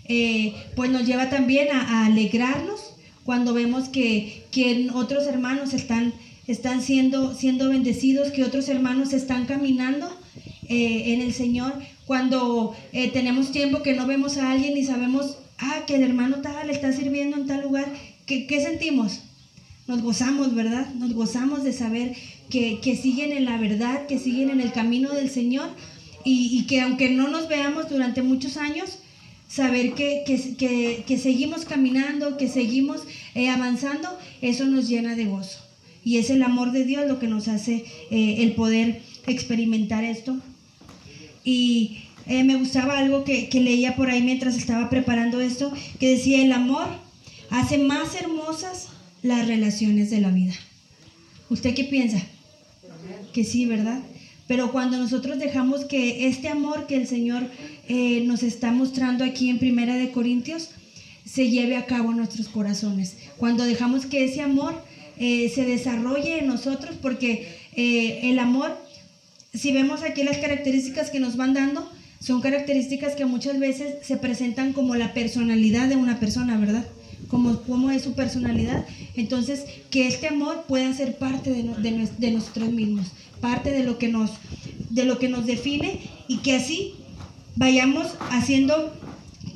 [0.08, 6.14] eh, pues nos lleva también a, alegrarnos cuando vemos que, que otros hermanos están,
[6.48, 10.08] están siendo, siendo bendecidos, que otros hermanos están caminando
[10.70, 11.74] eh, en el Señor.
[12.06, 12.76] Cuando
[13.14, 16.94] tenemos tiempo que no vemos a alguien y sabemos, ah, que el hermano tal está
[16.94, 17.88] sirviendo en tal lugar,
[18.28, 19.22] ¿qué, qué sentimos?
[19.88, 20.94] Nos gozamos, ¿verdad?
[20.96, 22.16] Nos gozamos de saber
[22.50, 25.70] que, siguen en la verdad, que siguen en el camino del Señor
[26.24, 29.00] y, que aunque no nos veamos durante muchos años,
[29.48, 33.02] saber que, que, seguimos caminando, que seguimos
[33.36, 34.10] eh, avanzando,
[34.42, 35.60] eso nos llena de gozo.
[36.04, 40.38] Y es el amor de Dios lo que nos hace eh, el poder experimentar esto.
[41.44, 46.10] Y eh, me gustaba algo que, que leía por ahí mientras estaba preparando esto, que
[46.10, 46.88] decía, el amor
[47.52, 48.90] hace más hermosas
[49.26, 50.54] las relaciones de la vida.
[51.50, 52.22] ¿Usted qué piensa?
[53.34, 54.00] Que sí, ¿verdad?
[54.48, 57.50] Pero cuando nosotros dejamos que este amor que el Señor
[57.88, 60.70] eh, nos está mostrando aquí en Primera de Corintios
[61.26, 63.18] se lleve a cabo en nuestros corazones.
[63.38, 64.80] Cuando dejamos que ese amor
[65.18, 68.78] eh, se desarrolle en nosotros, porque eh, el amor,
[69.56, 74.18] si vemos aquí las características que nos van dando, son características que muchas veces se
[74.18, 76.86] presentan como la personalidad de una persona, ¿verdad?
[77.68, 78.86] Como es su personalidad.
[79.16, 81.64] Entonces, que este amor pueda ser parte de,
[82.18, 83.08] de, nosotros mismos,
[83.40, 86.96] parte de lo, que nos, define y que así
[87.56, 88.94] vayamos haciendo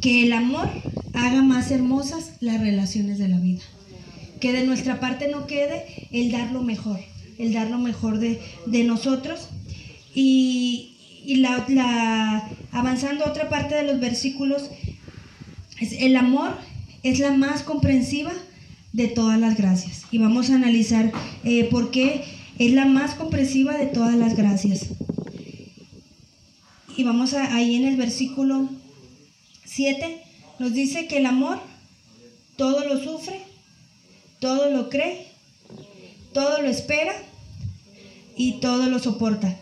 [0.01, 0.69] que el amor
[1.13, 3.61] haga más hermosas las relaciones de la vida.
[4.39, 6.99] Que de nuestra parte no quede el dar lo mejor,
[7.37, 8.39] el dar lo mejor de,
[8.85, 9.49] nosotros.
[10.15, 14.69] Y, la, avanzando a otra parte de los versículos,
[15.81, 16.57] el amor
[17.03, 18.31] es la más comprensiva
[18.93, 20.03] de todas las gracias.
[20.11, 21.11] Y vamos a analizar
[21.43, 22.23] eh, por qué
[22.57, 24.87] es la más comprensiva de todas las gracias.
[26.97, 28.69] Y vamos a, ahí en el versículo
[29.65, 30.21] 7,
[30.59, 31.59] nos dice que el amor
[32.57, 33.39] todo lo sufre,
[34.39, 35.27] todo lo cree,
[36.33, 37.13] todo lo espera
[38.35, 39.57] y todo lo soporta.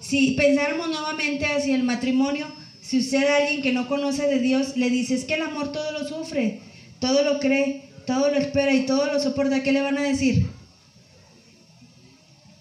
[0.00, 2.46] Si pensáramos nuevamente hacia el matrimonio,
[2.80, 5.92] si usted alguien que no conoce de Dios le dice, es que el amor todo
[5.92, 6.60] lo sufre,
[7.00, 10.46] todo lo cree, todo lo espera y todo lo soporta, ¿qué le van a decir?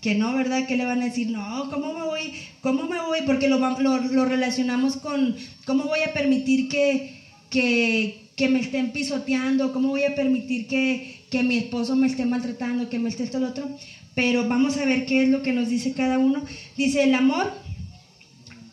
[0.02, 0.65] Que no, ¿verdad?
[0.65, 1.30] ¿Qué le van a decir?
[1.30, 2.34] No, ¿cómo me voy?
[2.62, 3.19] ¿Cómo me voy?
[3.25, 9.73] Porque lo, lo, relacionamos con, ¿cómo voy a permitir que, que, me estén pisoteando?
[9.73, 13.39] ¿Cómo voy a permitir que, que mi esposo me esté maltratando, que me esté esto,
[13.39, 13.69] lo otro?
[14.15, 16.45] Pero vamos a ver qué es lo que nos dice cada uno.
[16.78, 17.52] Dice, el amor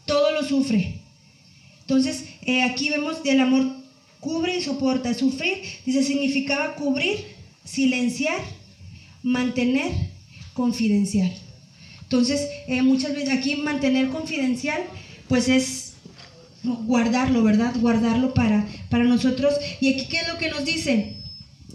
[0.06, 1.00] todo lo sufre.
[1.80, 3.75] Entonces, eh, aquí vemos el amor
[4.26, 5.14] cubre y soporta.
[5.14, 7.18] Sufrir, dice, significaba cubrir,
[7.64, 8.40] silenciar,
[9.22, 9.92] mantener
[10.52, 11.32] confidencial.
[12.02, 14.82] Entonces, eh, muchas veces aquí mantener confidencial,
[15.28, 15.92] pues es
[16.64, 17.72] guardarlo, ¿verdad?
[17.80, 19.54] Guardarlo para, para nosotros.
[19.80, 21.14] Y aquí, ¿qué es lo que nos dice?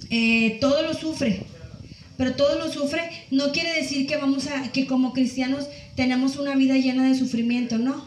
[0.10, 1.44] Eh, todo lo sufre.
[2.18, 6.56] Pero todo lo sufre no quiere decir que vamos a, que como cristianos tenemos una
[6.56, 8.06] vida llena de sufrimiento, no.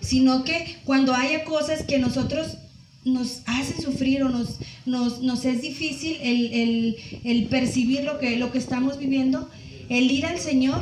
[0.00, 2.58] Sino que cuando haya cosas que nosotros
[3.04, 8.98] nos hace sufrir o nos, nos, es difícil el, percibir lo que, lo que estamos
[8.98, 9.48] viviendo,
[9.88, 10.80] el ir al Señor,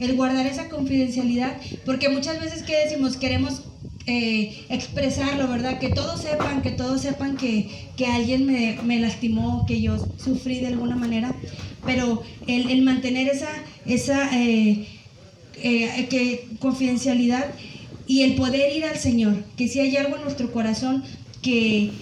[0.00, 3.62] el guardar esa confidencialidad, porque muchas veces que decimos queremos
[4.06, 5.78] eh, expresarlo, ¿verdad?
[5.78, 7.70] Que todos sepan, que todos sepan que,
[8.06, 11.34] alguien me, lastimó, que yo sufrí de alguna manera,
[11.86, 13.48] pero el, mantener esa,
[13.86, 14.86] esa eh,
[15.62, 17.46] eh, que, confidencialidad
[18.06, 21.02] y el poder ir al Señor, que si hay algo en nuestro corazón
[21.44, 21.92] que,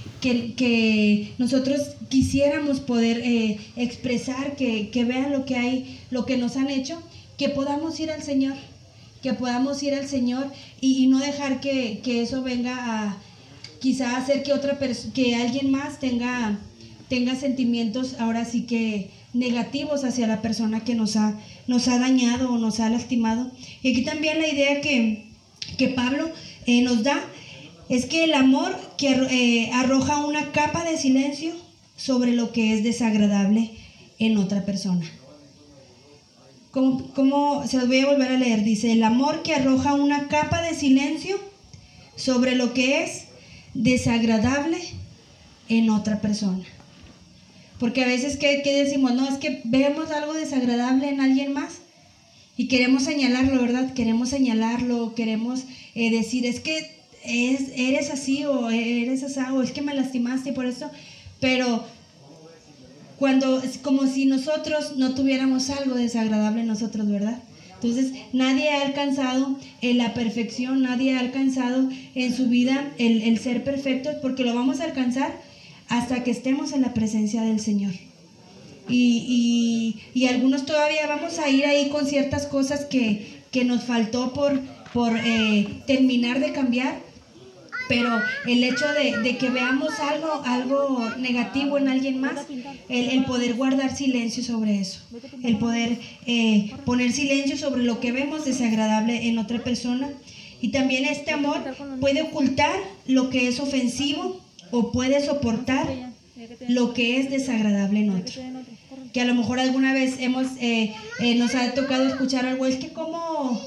[0.55, 3.23] que, nosotros quisiéramos poder
[3.77, 7.03] expresar, que, que vean lo que hay, lo que nos han hecho,
[7.37, 8.55] que podamos ir al Señor
[9.23, 10.51] que podamos ir al Señor
[10.81, 13.17] y, no dejar que, eso venga a
[13.81, 14.79] quizá hacer que otra
[15.15, 16.59] que alguien más tenga,
[17.09, 22.53] tenga sentimientos ahora sí que negativos hacia la persona que nos ha, nos ha dañado
[22.53, 23.51] o nos ha lastimado.
[23.83, 25.29] Y aquí también la idea que,
[25.79, 26.31] que Pablo
[26.67, 27.19] eh, nos da
[27.93, 31.53] es que el amor que eh, arroja una capa de silencio
[31.95, 33.71] sobre lo que es desagradable
[34.19, 35.05] en otra persona.
[36.71, 38.65] ¿Cómo, se los voy a volver a leer?
[38.65, 41.39] Dice, el amor que arroja una capa de silencio
[42.17, 43.25] sobre lo que es
[43.75, 44.79] desagradable
[45.69, 46.65] en otra persona.
[47.79, 49.13] Porque a veces, ¿qué, decimos?
[49.13, 51.75] No, es que vemos algo desagradable en alguien más
[52.57, 53.93] y queremos señalarlo, ¿verdad?
[53.93, 59.73] Queremos señalarlo, queremos eh, decir, es que es, eres así o eres así, o es
[59.73, 60.91] que me lastimaste y por eso,
[61.41, 61.85] pero
[63.19, 67.39] cuando es como si nosotros no tuviéramos algo desagradable en nosotros, ¿verdad?
[67.75, 73.65] Entonces, nadie ha alcanzado en la perfección, nadie ha alcanzado en su vida el, ser
[73.65, 75.41] perfecto, porque lo vamos a alcanzar
[75.89, 77.93] hasta que estemos en la presencia del Señor.
[78.89, 79.97] Y,
[80.29, 84.61] algunos todavía vamos a ir ahí con ciertas cosas que, nos faltó por,
[84.93, 87.01] por eh, terminar de cambiar,
[87.89, 92.47] pero el hecho de, que veamos algo, algo negativo en alguien más,
[92.89, 95.01] el, poder guardar silencio sobre eso,
[95.43, 100.11] el poder eh, poner silencio sobre lo que vemos desagradable en otra persona.
[100.61, 101.59] Y también este amor
[102.01, 104.41] puede ocultar lo que es ofensivo
[104.71, 105.89] o puede soportar
[106.69, 108.43] lo que es desagradable en otro.
[109.13, 112.77] Que a lo mejor alguna vez hemos, eh, eh, nos ha tocado escuchar algo, es
[112.77, 113.61] que cómo,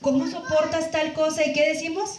[0.00, 2.18] cómo soportas tal cosa y qué decimos,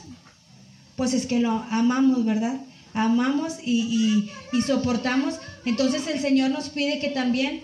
[0.95, 2.61] pues es que lo amamos, ¿verdad?
[2.93, 4.29] Amamos y,
[4.65, 5.35] soportamos.
[5.65, 7.61] Entonces el Señor nos pide que también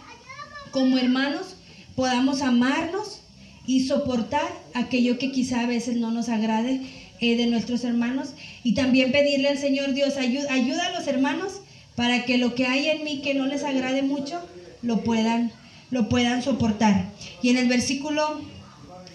[0.72, 1.56] como hermanos
[1.96, 3.22] podamos amarnos
[3.66, 6.82] y soportar aquello que quizá a veces no nos agrade
[7.20, 8.30] eh, de nuestros hermanos
[8.64, 11.62] y también pedirle al Señor Dios ayuda a los hermanos
[11.96, 14.40] para que lo que hay en mí que no les agrade mucho
[14.84, 15.52] lo puedan,
[15.90, 17.10] lo puedan soportar.
[17.42, 18.40] Y en el versículo,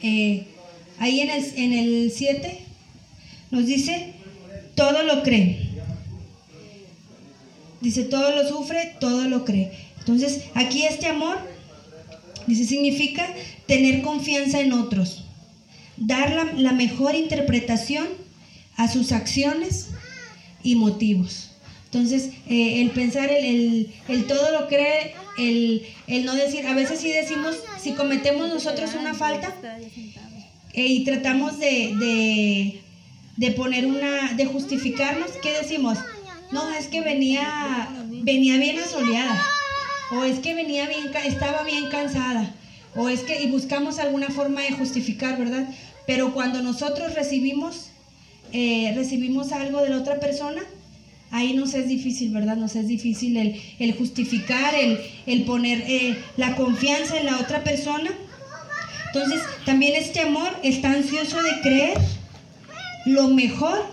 [0.03, 0.47] eh,
[0.99, 2.63] ahí en el, en el 7,
[3.53, 4.15] nos dice,
[4.75, 5.69] todo lo cree.
[7.83, 9.71] Dice, todo lo sufre, todo lo cree.
[9.99, 11.39] Entonces, aquí este amor,
[12.47, 13.29] dice, significa
[13.67, 15.25] tener confianza en otros,
[15.99, 18.09] dar la, mejor interpretación
[18.77, 19.91] a sus acciones
[20.63, 21.51] y motivos.
[21.85, 23.93] Entonces, eh, el pensar, el,
[24.27, 29.55] todo lo cree, el, no decir, a veces sí decimos, si cometemos nosotros una falta
[30.73, 32.82] eh, y tratamos de
[33.57, 35.99] poner una, de justificarnos, ¿qué decimos?
[36.51, 37.89] No, es que venía,
[38.23, 39.43] venía bien asoleada,
[40.11, 42.55] o es que venía bien, estaba bien cansada,
[42.95, 45.69] o es que, y buscamos alguna forma de justificar, ¿verdad?
[46.07, 47.89] Pero cuando nosotros recibimos,
[48.53, 50.63] eh, recibimos algo de la otra persona,
[51.31, 52.57] ahí nos es difícil, ¿verdad?
[52.57, 53.37] Nos es difícil
[53.79, 58.11] el, justificar, el, poner eh, la confianza en la otra persona.
[59.07, 61.99] Entonces, también este amor está ansioso de creer
[63.05, 63.85] lo mejor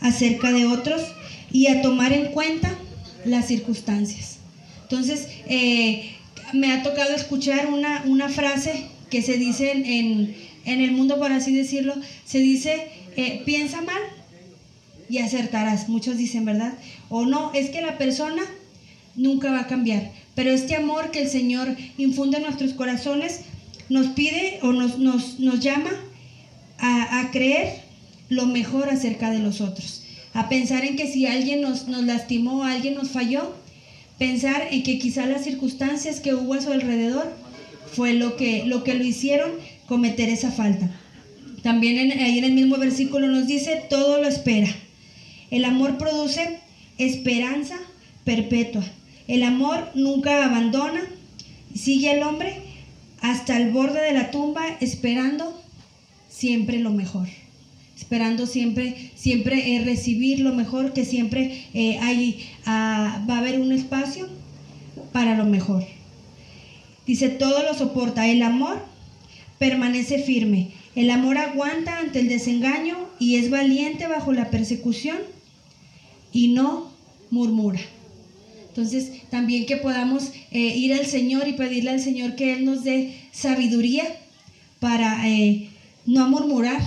[0.00, 1.02] acerca de otros
[1.50, 2.76] y a tomar en cuenta
[3.24, 4.38] las circunstancias.
[4.82, 6.14] Entonces, eh,
[6.52, 11.54] me ha tocado escuchar una, una frase que se dice en, el mundo, por así
[11.54, 14.00] decirlo, se dice, eh, piensa mal
[15.08, 15.88] y acertarás.
[15.88, 16.74] Muchos dicen, ¿verdad?
[17.08, 18.42] O no, es que la persona
[19.16, 20.12] nunca va a cambiar.
[20.34, 23.40] Pero este amor que el Señor infunde en nuestros corazones
[23.88, 25.90] nos pide o nos, nos, nos llama
[26.78, 27.87] a, a creer
[28.28, 30.02] lo mejor acerca de los otros.
[30.34, 33.54] A pensar en que si alguien nos, nos lastimó, alguien nos falló,
[34.18, 37.32] pensar en que quizá las circunstancias que hubo a su alrededor
[37.92, 39.50] fue lo que lo, que lo hicieron
[39.86, 40.90] cometer esa falta.
[41.62, 44.68] También ahí en el mismo versículo nos dice, todo lo espera.
[45.50, 46.60] El amor produce
[46.98, 47.76] esperanza
[48.24, 48.84] perpetua.
[49.26, 51.00] El amor nunca abandona.
[51.74, 52.60] Sigue al hombre
[53.20, 55.60] hasta el borde de la tumba esperando
[56.28, 57.28] siempre lo mejor
[57.98, 63.60] esperando siempre, siempre eh, recibir lo mejor, que siempre eh, hay, ah, va a haber
[63.60, 64.28] un espacio
[65.12, 65.84] para lo mejor.
[67.06, 68.28] Dice, todo lo soporta.
[68.28, 68.84] El amor
[69.58, 70.70] permanece firme.
[70.94, 75.18] El amor aguanta ante el desengaño y es valiente bajo la persecución
[76.32, 76.92] y no
[77.30, 77.80] murmura.
[78.68, 82.84] Entonces, también que podamos eh, ir al Señor y pedirle al Señor que Él nos
[82.84, 84.04] dé sabiduría
[84.78, 85.24] para
[86.06, 86.80] no murmurar.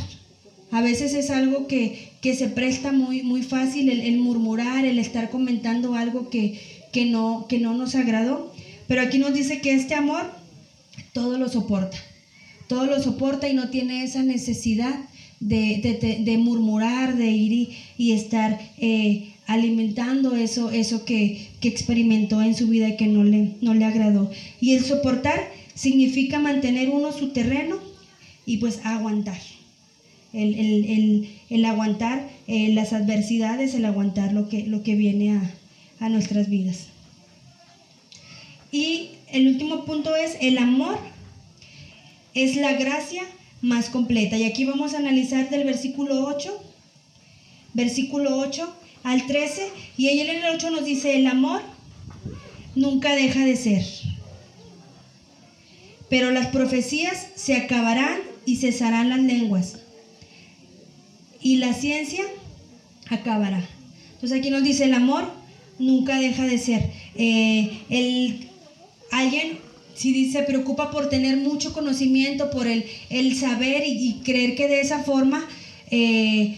[0.71, 5.95] A veces es algo que, se presta muy, muy fácil el, murmurar, el estar comentando
[5.95, 6.59] algo que,
[6.93, 8.53] que, no, que no nos agradó.
[8.87, 10.31] Pero aquí nos dice que este amor
[11.13, 11.97] todo lo soporta.
[12.67, 14.95] Todo lo soporta y no tiene esa necesidad
[15.41, 22.89] de, murmurar, de ir y, estar eh, alimentando eso, eso que, experimentó en su vida
[22.89, 24.31] y que no le, no le agradó.
[24.61, 27.77] Y el soportar significa mantener uno su terreno
[28.45, 29.39] y pues aguantar.
[30.33, 35.51] El, aguantar eh, las adversidades, el aguantar lo que, lo que viene a,
[35.99, 36.87] a nuestras vidas.
[38.71, 40.97] Y el último punto es el amor
[42.33, 43.23] es la gracia
[43.61, 44.37] más completa.
[44.37, 46.63] Y aquí vamos a analizar del versículo 8,
[47.73, 48.73] versículo 8
[49.03, 51.61] al 13, y en el 8 nos dice, el amor
[52.75, 53.85] nunca deja de ser.
[56.09, 59.77] Pero las profecías se acabarán y cesarán las lenguas.
[61.41, 62.23] Y la ciencia
[63.09, 63.67] acabará.
[64.13, 65.31] Entonces aquí nos dice, el amor
[65.79, 66.91] nunca deja de ser.
[67.15, 68.49] Eh, el,
[69.11, 69.59] alguien
[70.01, 74.81] si se preocupa por tener mucho conocimiento, por el, el saber y, creer que de
[74.81, 75.47] esa forma
[75.91, 76.57] eh,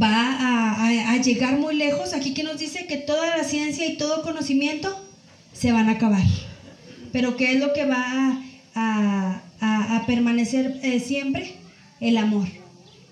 [0.00, 4.22] va a, llegar muy lejos, aquí que nos dice que toda la ciencia y todo
[4.22, 4.96] conocimiento
[5.52, 6.22] se van a acabar.
[7.12, 8.42] Pero ¿qué es lo que va
[8.74, 11.54] a, permanecer eh, siempre?
[12.00, 12.48] El amor.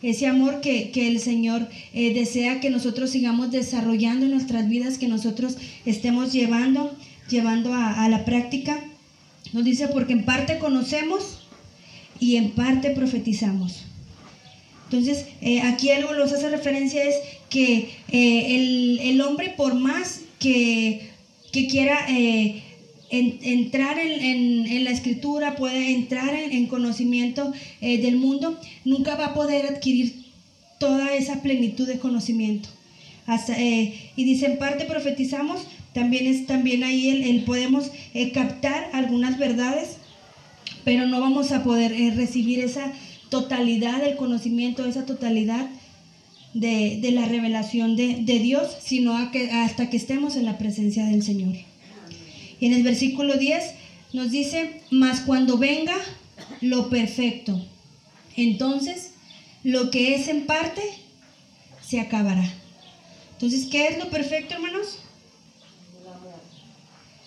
[0.03, 5.09] Ese amor que, el Señor eh, desea que nosotros sigamos desarrollando en nuestras vidas, que
[5.09, 6.97] nosotros estemos llevando,
[7.29, 8.81] llevando a la práctica.
[9.53, 11.41] Nos dice, porque en parte conocemos
[12.21, 13.89] y en parte profetizamos.
[14.91, 17.17] Entonces, eh, aquí algo nos hace referencia es
[17.51, 21.11] que eh, el, hombre, por más que,
[21.53, 22.63] quiera eh,
[23.11, 30.27] entrar en, la escritura, pueda entrar en, conocimiento del mundo, nunca va a poder adquirir
[30.79, 32.69] toda esa plenitud de conocimiento.
[34.17, 39.97] y dice, en parte profetizamos, también es también ahí el, podemos eh, captar algunas verdades,
[40.85, 42.93] pero no vamos a poder eh, recibir esa
[43.31, 45.69] totalidad del conocimiento, esa totalidad
[46.55, 51.57] de, la revelación de, Dios, sino hasta que estemos en la presencia del Señor.
[52.61, 53.65] Y en el versículo 10
[54.13, 55.97] nos dice, mas cuando venga
[56.61, 57.65] lo perfecto,
[58.37, 59.13] entonces
[59.63, 60.83] lo que es en parte
[61.81, 62.53] se acabará.
[63.33, 64.99] Entonces, ¿qué es lo perfecto, hermanos?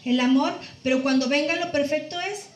[0.05, 0.53] el amor,
[0.83, 2.47] pero cuando venga lo perfecto es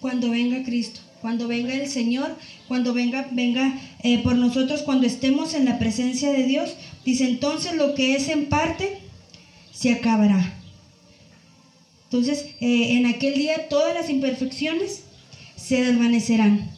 [0.00, 2.36] cuando venga Cristo, cuando venga el Señor,
[2.68, 6.74] cuando venga, venga eh, por nosotros, cuando estemos en la presencia de Dios,
[7.04, 8.98] dice entonces lo que es en parte
[9.72, 10.54] se acabará.
[12.14, 15.02] Entonces, eh, en aquel día todas las imperfecciones
[15.56, 16.70] se desvanecerán.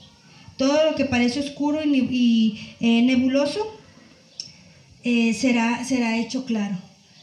[0.57, 3.61] Todo lo que parece oscuro y, eh, nebuloso
[5.05, 6.77] será, será hecho claro.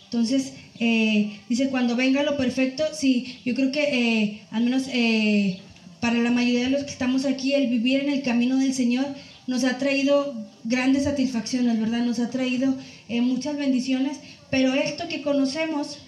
[0.05, 5.59] Entonces, eh, dice, cuando venga lo perfecto, sí, yo creo que eh, al menos eh,
[5.99, 9.07] para la mayoría de los que estamos aquí, el vivir en el camino del Señor
[9.47, 12.05] nos ha traído grandes satisfacciones, ¿verdad?
[12.05, 12.75] Nos ha traído
[13.09, 15.99] muchas bendiciones, pero esto que conocemos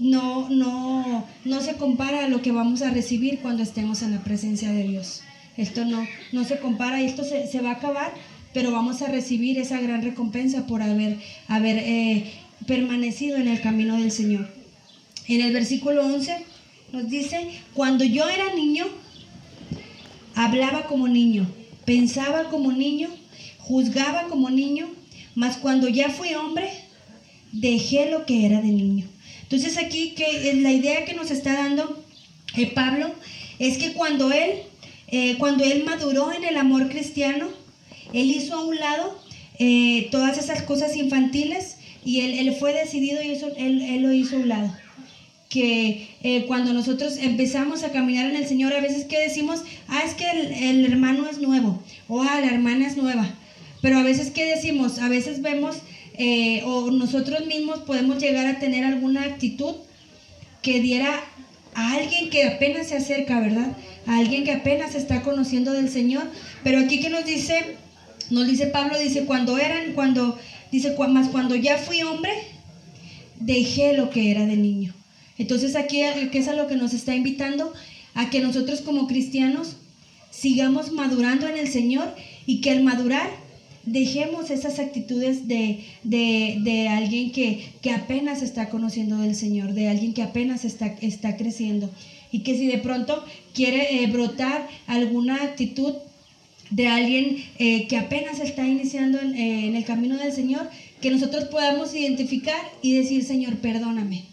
[0.00, 4.24] no, no, no se compara a lo que vamos a recibir cuando estemos en la
[4.24, 5.20] presencia de Dios.
[5.56, 8.12] Esto no, no se compara esto se, se va a acabar,
[8.54, 12.24] pero vamos a recibir esa gran recompensa por haber, haber
[12.66, 14.48] permanecido en el camino del Señor.
[15.28, 16.44] En el versículo 11
[16.92, 18.86] nos dice, cuando yo era niño,
[20.34, 21.46] hablaba como niño,
[21.84, 23.10] pensaba como niño,
[23.58, 24.88] juzgaba como niño,
[25.34, 26.70] mas cuando ya fui hombre,
[27.52, 29.06] dejé lo que era de niño.
[29.50, 32.04] Entonces aquí que la idea que nos está dando
[32.56, 33.12] eh, Pablo
[33.58, 34.62] es que cuando él,
[35.08, 37.48] eh, cuando él maduró en el amor cristiano,
[38.12, 39.20] él hizo a un lado
[39.58, 44.38] eh, todas esas cosas infantiles y él, fue decidido y eso, él, lo hizo a
[44.38, 44.74] un lado.
[45.48, 50.02] Que eh, cuando nosotros empezamos a caminar en el Señor, a veces que decimos, ah,
[50.06, 50.24] es que
[50.70, 53.28] el, hermano es nuevo, o ah, la hermana es nueva.
[53.82, 55.76] Pero a veces que decimos, a veces vemos,
[56.20, 59.74] eh, o nosotros mismos podemos llegar a tener alguna actitud
[60.62, 61.20] que diera
[61.74, 63.76] a alguien que apenas se acerca, ¿verdad?
[64.06, 66.24] A alguien que apenas está conociendo del Señor.
[66.62, 67.76] Pero aquí que nos dice,
[68.28, 70.38] nos dice Pablo, dice, cuando eran, cuando
[70.70, 72.30] Dice, más cuando ya fui hombre,
[73.40, 74.94] dejé lo que era de niño.
[75.36, 77.72] Entonces aquí, ¿qué es a lo que nos está invitando?
[78.14, 79.76] A que nosotros como cristianos
[80.30, 82.14] sigamos madurando en el Señor
[82.46, 83.28] y que al madurar
[83.84, 90.12] dejemos esas actitudes de, de, alguien que, que, apenas está conociendo del Señor, de alguien
[90.12, 91.90] que apenas está, está creciendo.
[92.32, 93.24] Y que si de pronto
[93.54, 95.94] quiere eh, brotar alguna actitud
[96.70, 100.68] de alguien eh, que apenas está iniciando en, eh, en el camino del Señor,
[101.00, 104.24] que nosotros podamos identificar y decir, Señor, perdóname.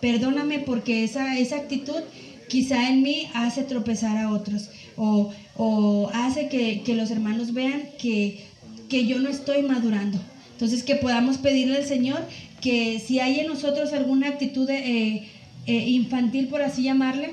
[0.00, 2.02] Perdóname porque esa, esa actitud
[2.48, 7.82] quizá en mí hace tropezar a otros o, o hace que, que, los hermanos vean
[7.98, 8.44] que,
[8.88, 10.18] que yo no estoy madurando.
[10.52, 12.20] Entonces que podamos pedirle al Señor
[12.60, 15.28] que si hay en nosotros alguna actitud eh,
[15.66, 17.32] eh, infantil, por así llamarle,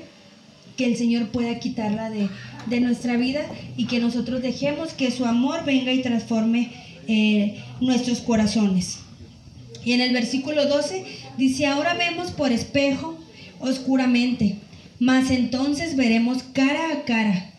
[0.76, 2.28] que el Señor pueda quitarla de,
[2.66, 3.46] de, nuestra vida
[3.76, 6.72] y que nosotros dejemos que su amor venga y transforme
[7.06, 8.98] eh, nuestros corazones.
[9.84, 11.04] Y en el versículo 12
[11.38, 13.18] dice, ahora vemos por espejo
[13.60, 14.56] oscuramente,
[14.98, 17.50] mas entonces veremos cara a cara.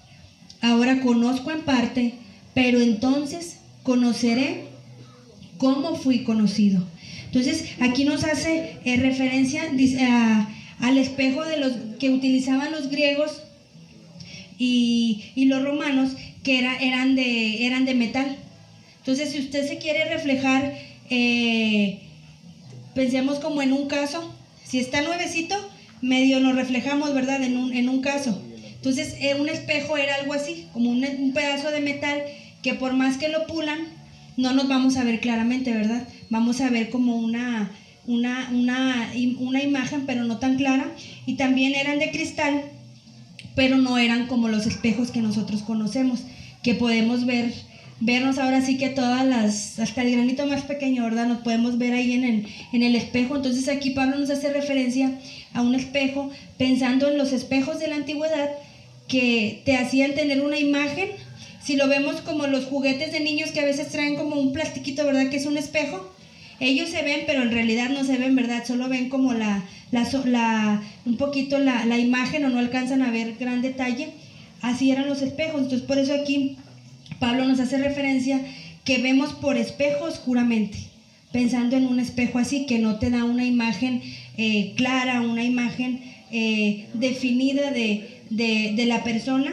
[0.61, 2.15] Ahora conozco en parte,
[2.53, 4.65] pero entonces conoceré
[5.57, 6.83] cómo fui conocido.
[7.27, 9.63] Entonces aquí nos hace eh, referencia
[10.79, 13.43] al espejo de los que utilizaban los griegos
[14.57, 16.11] y, los romanos,
[16.43, 18.37] que era, eran, de, eran de metal.
[18.99, 20.73] Entonces, si usted se quiere reflejar,
[21.09, 21.99] eh,
[22.93, 24.33] pensemos como en un caso,
[24.63, 25.55] si está nuevecito,
[26.01, 27.43] medio nos reflejamos, ¿verdad?
[27.43, 28.41] En un, en un caso.
[28.75, 32.21] Entonces, eh, un espejo era algo así, como un, pedazo de metal
[32.65, 33.77] que por más que lo pulan,
[34.37, 36.07] no nos vamos a ver claramente, ¿verdad?
[36.31, 37.69] Vamos a ver como una,
[38.07, 40.87] una, una, una imagen, pero no tan clara.
[41.27, 42.63] Y también eran de cristal,
[43.53, 46.21] pero no eran como los espejos que nosotros conocemos,
[46.63, 47.53] que podemos ver
[47.99, 51.27] vernos ahora sí que todas las, hasta el granito más pequeño, ¿verdad?
[51.27, 53.35] Nos podemos ver ahí en el, en el espejo.
[53.35, 55.11] Entonces aquí Pablo nos hace referencia
[55.53, 58.49] a un espejo, pensando en los espejos de la antigüedad
[59.07, 61.09] que te hacían tener una imagen.
[61.65, 65.03] Si lo vemos como los juguetes de niños que a veces traen como un plastiquito,
[65.03, 65.29] ¿verdad?
[65.29, 66.11] Que es un espejo.
[66.59, 68.63] Ellos se ven, pero en realidad no se ven, ¿verdad?
[68.65, 73.35] Solo ven como la, la, un poquito la, la imagen o no alcanzan a ver
[73.39, 74.09] gran detalle.
[74.61, 75.63] Así eran los espejos.
[75.63, 76.55] Entonces por eso aquí
[77.19, 78.41] Pablo nos hace referencia
[78.83, 80.77] que vemos por espejo oscuramente,
[81.31, 84.03] pensando en un espejo así que no te da una imagen
[84.37, 86.01] eh, clara, una imagen
[86.31, 89.51] eh, definida de, de, la persona.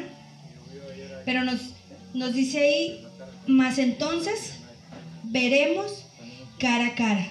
[1.25, 1.72] Pero nos,
[2.15, 3.05] nos dice ahí,
[3.47, 4.55] más entonces
[5.25, 6.05] veremos
[6.59, 7.27] cara a cara.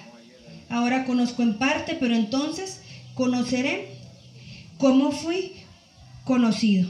[0.68, 2.80] Ahora conozco en parte, pero entonces
[3.14, 3.88] conoceré
[4.78, 5.52] cómo fui
[6.24, 6.88] conocido.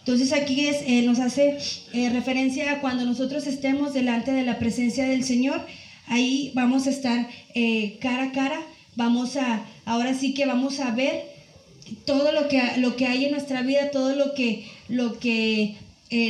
[0.00, 1.58] Entonces aquí eh, nos hace
[1.92, 5.64] eh, referencia a cuando nosotros estemos delante de la presencia del Señor,
[6.08, 8.60] ahí vamos a estar eh, cara a cara,
[8.96, 11.30] vamos a, ahora sí que vamos a ver
[12.04, 15.76] todo lo que, lo que hay en nuestra vida, todo lo que, lo que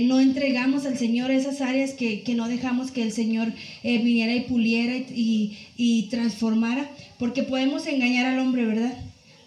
[0.02, 3.52] no entregamos al Señor, esas áreas que, no dejamos que el Señor
[3.82, 8.96] viniera y puliera y, y transformara, porque podemos engañar al hombre, ¿verdad?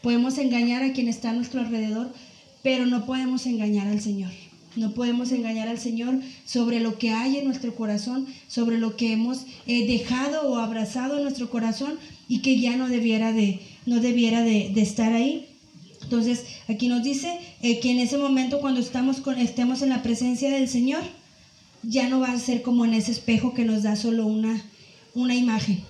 [0.02, 2.14] Podemos engañar a quien está a nuestro alrededor,
[2.62, 4.32] pero no podemos engañar al Señor.
[4.76, 9.14] No podemos engañar al Señor sobre lo que hay en nuestro corazón, sobre lo que
[9.14, 14.00] hemos eh, dejado o abrazado en nuestro corazón y que ya no debiera de, no
[14.00, 15.48] debiera de, estar ahí.
[16.06, 20.52] Entonces, aquí nos dice eh, que en ese momento cuando estamos estemos en la presencia
[20.52, 21.02] del Señor,
[21.82, 24.64] ya no va a ser como en ese espejo que nos da solo una,
[25.16, 25.84] una imagen.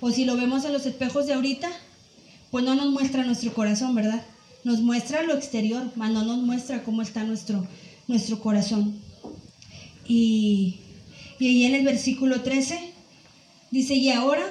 [0.00, 1.70] O si lo vemos en los espejos de ahorita,
[2.50, 4.24] pues no nos muestra nuestro corazón, ¿verdad?
[4.64, 7.66] Nos muestra lo exterior, mas no nos muestra cómo está nuestro,
[8.08, 8.98] nuestro corazón.
[10.08, 10.76] Y,
[11.38, 12.78] y ahí en el versículo 13
[13.70, 14.44] dice, y ahora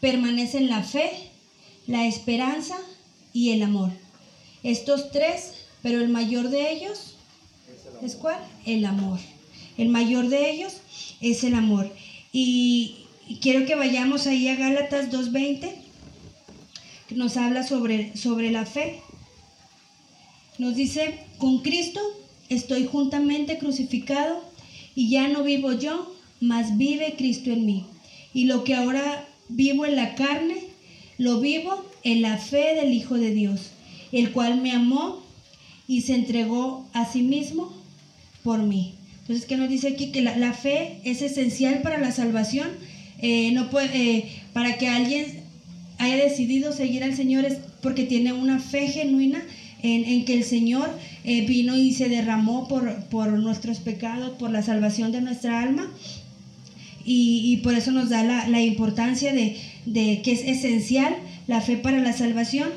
[0.00, 1.10] permanecen la fe,
[1.86, 2.78] la esperanza
[3.34, 4.07] y el amor.
[4.62, 5.52] Estos tres,
[5.82, 7.14] pero el mayor de ellos
[8.02, 8.38] es cuál?
[8.64, 9.18] El amor.
[9.76, 10.74] El mayor de ellos
[11.20, 11.90] es el amor.
[12.32, 12.96] Y,
[13.40, 15.72] quiero que vayamos ahí a Gálatas 2.20,
[17.08, 19.00] que nos habla sobre, sobre la fe.
[20.58, 22.00] Nos dice, con Cristo
[22.48, 24.42] estoy juntamente crucificado
[24.94, 27.86] y ya no vivo yo, mas vive Cristo en mí.
[28.34, 30.64] Y lo que ahora vivo en la carne,
[31.16, 33.70] lo vivo en la fe del Hijo de Dios,
[34.12, 35.22] el cual me amó
[35.86, 37.72] y se entregó a sí mismo
[38.42, 38.94] por mí.
[39.20, 40.10] Entonces, ¿qué nos dice aquí?
[40.10, 42.68] Que la, fe es esencial para la salvación.
[43.20, 45.26] Eh, no puede, eh, para que alguien
[45.98, 49.42] haya decidido seguir al Señor es porque tiene una fe genuina
[49.82, 50.90] en, que el Señor
[51.24, 55.92] eh, vino y se derramó por, por, nuestros pecados, por la salvación de nuestra alma.
[57.04, 59.56] Y, por eso nos da la, importancia de,
[60.22, 61.14] que es esencial
[61.46, 62.68] la fe para la salvación.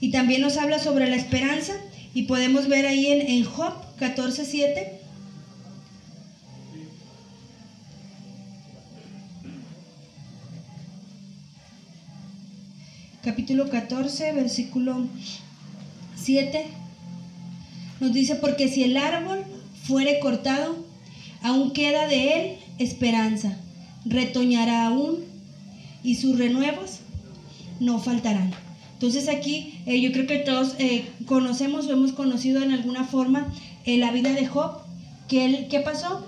[0.00, 1.74] Y también nos habla sobre la esperanza
[2.14, 4.98] y podemos ver ahí en, en Job 14.7.
[13.22, 15.06] Capítulo 14, versículo
[16.16, 16.66] 7.
[18.00, 19.44] Nos dice, porque si el árbol
[19.82, 20.76] fuere cortado,
[21.42, 23.58] aún queda de él esperanza,
[24.04, 25.24] retoñará aún
[26.02, 27.00] y sus renuevos
[27.80, 28.67] no faltarán.
[28.98, 33.46] Entonces aquí eh, yo creo que todos eh, conocemos o hemos conocido en alguna forma
[33.84, 34.72] eh, la vida de Job,
[35.28, 36.26] que él, ¿qué pasó?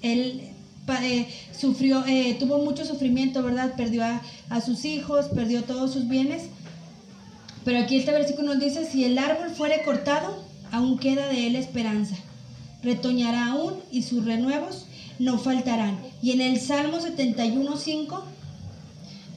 [0.00, 0.40] Él
[1.52, 2.02] sufrió,
[2.38, 3.74] tuvo mucho sufrimiento, ¿verdad?
[3.76, 6.44] Perdió a, a sus hijos, perdió todos sus bienes.
[7.66, 10.42] Pero aquí este versículo nos dice, si el árbol fuere cortado,
[10.72, 12.16] aún queda de él esperanza.
[12.82, 14.86] Retoñará aún y sus renuevos
[15.18, 15.98] no faltarán.
[16.22, 18.22] Y en el Salmo 71.5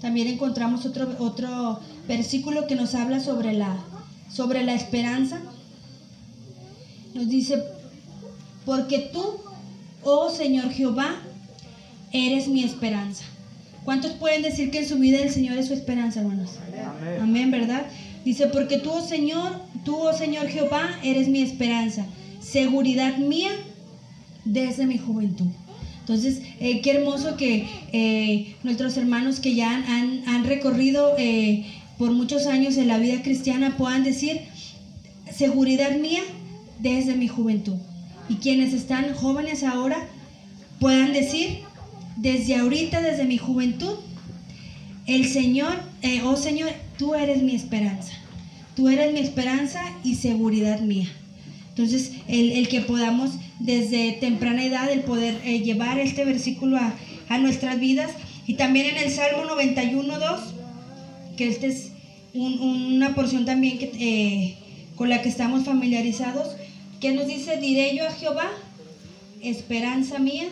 [0.01, 3.77] también encontramos otro, otro versículo que nos habla sobre la,
[4.31, 5.41] sobre la esperanza.
[7.13, 7.61] Nos dice,
[8.65, 9.23] porque tú,
[10.03, 11.15] oh Señor Jehová,
[12.11, 13.25] eres mi esperanza.
[13.83, 16.51] ¿Cuántos pueden decir que en su vida el Señor es su esperanza, hermanos?
[16.67, 17.87] Amén, Amén ¿verdad?
[18.23, 22.05] Dice, porque tú, oh Señor, tú, oh Señor Jehová, eres mi esperanza,
[22.39, 23.49] seguridad mía
[24.45, 25.47] desde mi juventud.
[26.01, 31.65] Entonces, eh, qué hermoso que eh, nuestros hermanos que ya han, recorrido eh,
[32.01, 34.41] por muchos años en la vida cristiana puedan decir,
[35.31, 36.23] seguridad mía
[36.79, 37.75] desde mi juventud.
[38.27, 40.07] Y quienes están jóvenes ahora
[40.79, 41.59] puedan decir,
[42.17, 43.99] desde ahorita, desde mi juventud,
[45.05, 45.75] el Señor,
[46.23, 48.13] oh Señor, tú eres mi esperanza.
[48.75, 51.07] Tú eres mi esperanza y seguridad mía.
[51.69, 57.79] Entonces, el, que podamos desde temprana edad, el poder eh, llevar este versículo a, nuestras
[57.79, 58.09] vidas.
[58.47, 60.39] Y también en el Salmo 91, 2,
[61.37, 61.90] que esta es
[62.33, 64.57] una porción también que, eh,
[64.95, 66.55] con la que estamos familiarizados,
[66.99, 68.49] que nos dice, diré yo a Jehová,
[69.41, 70.47] esperanza mía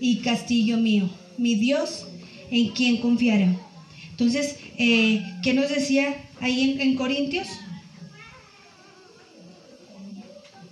[0.00, 2.06] y castillo mío, mi Dios
[2.50, 3.50] en quien confiaré.
[4.10, 7.48] Entonces, eh, ¿qué nos decía ahí en, en Corintios?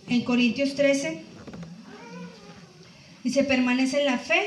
[0.08, 1.20] en Corintios 13,
[3.24, 4.40] dice, permanece la fe,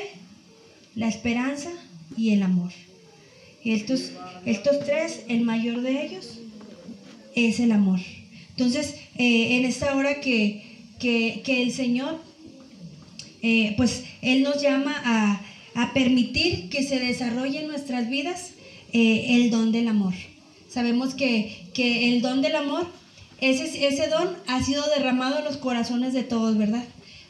[0.95, 1.69] la esperanza
[2.15, 2.71] y el amor.
[3.64, 4.12] Estos,
[4.45, 6.39] estos tres, el mayor de ellos
[7.36, 7.99] es el amor.
[8.51, 10.64] Entonces, eh, en esta hora que,
[11.01, 12.20] el Señor,
[13.41, 15.41] eh, pues Él nos llama a,
[15.93, 18.51] permitir que se desarrolle en nuestras vidas
[18.91, 20.14] eh, el don del amor.
[20.68, 22.86] Sabemos que, que el don del amor
[23.41, 26.84] ese, ese don ha sido derramado en los corazones de todos, ¿verdad?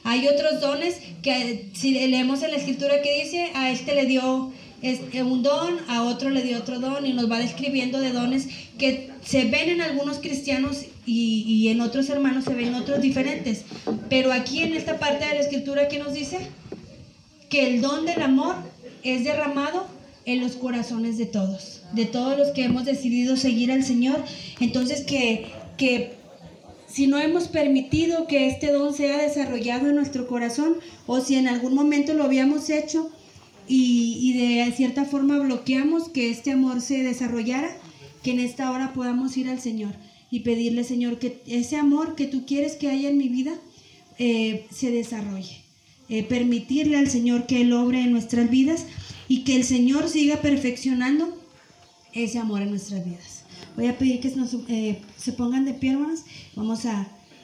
[0.03, 4.51] Hay otros dones que si leemos en la escritura que dice, a este le dio
[4.81, 8.47] este, un don, a otro le dio otro don y nos va describiendo de dones
[8.77, 13.65] que se ven en algunos cristianos y, y en otros hermanos se ven otros diferentes.
[14.09, 16.39] Pero aquí en esta parte de la escritura que nos dice
[17.49, 18.55] que el don del amor
[19.03, 19.87] es derramado
[20.25, 24.23] en los corazones de todos, de todos los que hemos decidido seguir al Señor.
[24.59, 25.47] Entonces que
[25.79, 26.11] que
[26.87, 30.75] si no hemos permitido que este don sea desarrollado en nuestro corazón
[31.07, 33.09] o si en algún momento lo habíamos hecho
[33.69, 37.69] y, de cierta forma bloqueamos que este amor se desarrollara,
[38.23, 39.93] que en esta hora podamos ir al Señor
[40.31, 43.53] y pedirle, Señor, que ese amor que tú quieres que haya en mi vida
[44.17, 45.63] eh, se desarrolle.
[46.09, 48.85] Eh, permitirle al Señor que Él obre en nuestras vidas
[49.27, 51.37] y que el Señor siga perfeccionando
[52.13, 53.43] ese amor en nuestras vidas.
[53.75, 54.33] Voy a pedir que
[54.69, 56.21] eh, se pongan de pie, hermanos.
[56.55, 57.07] Vamos a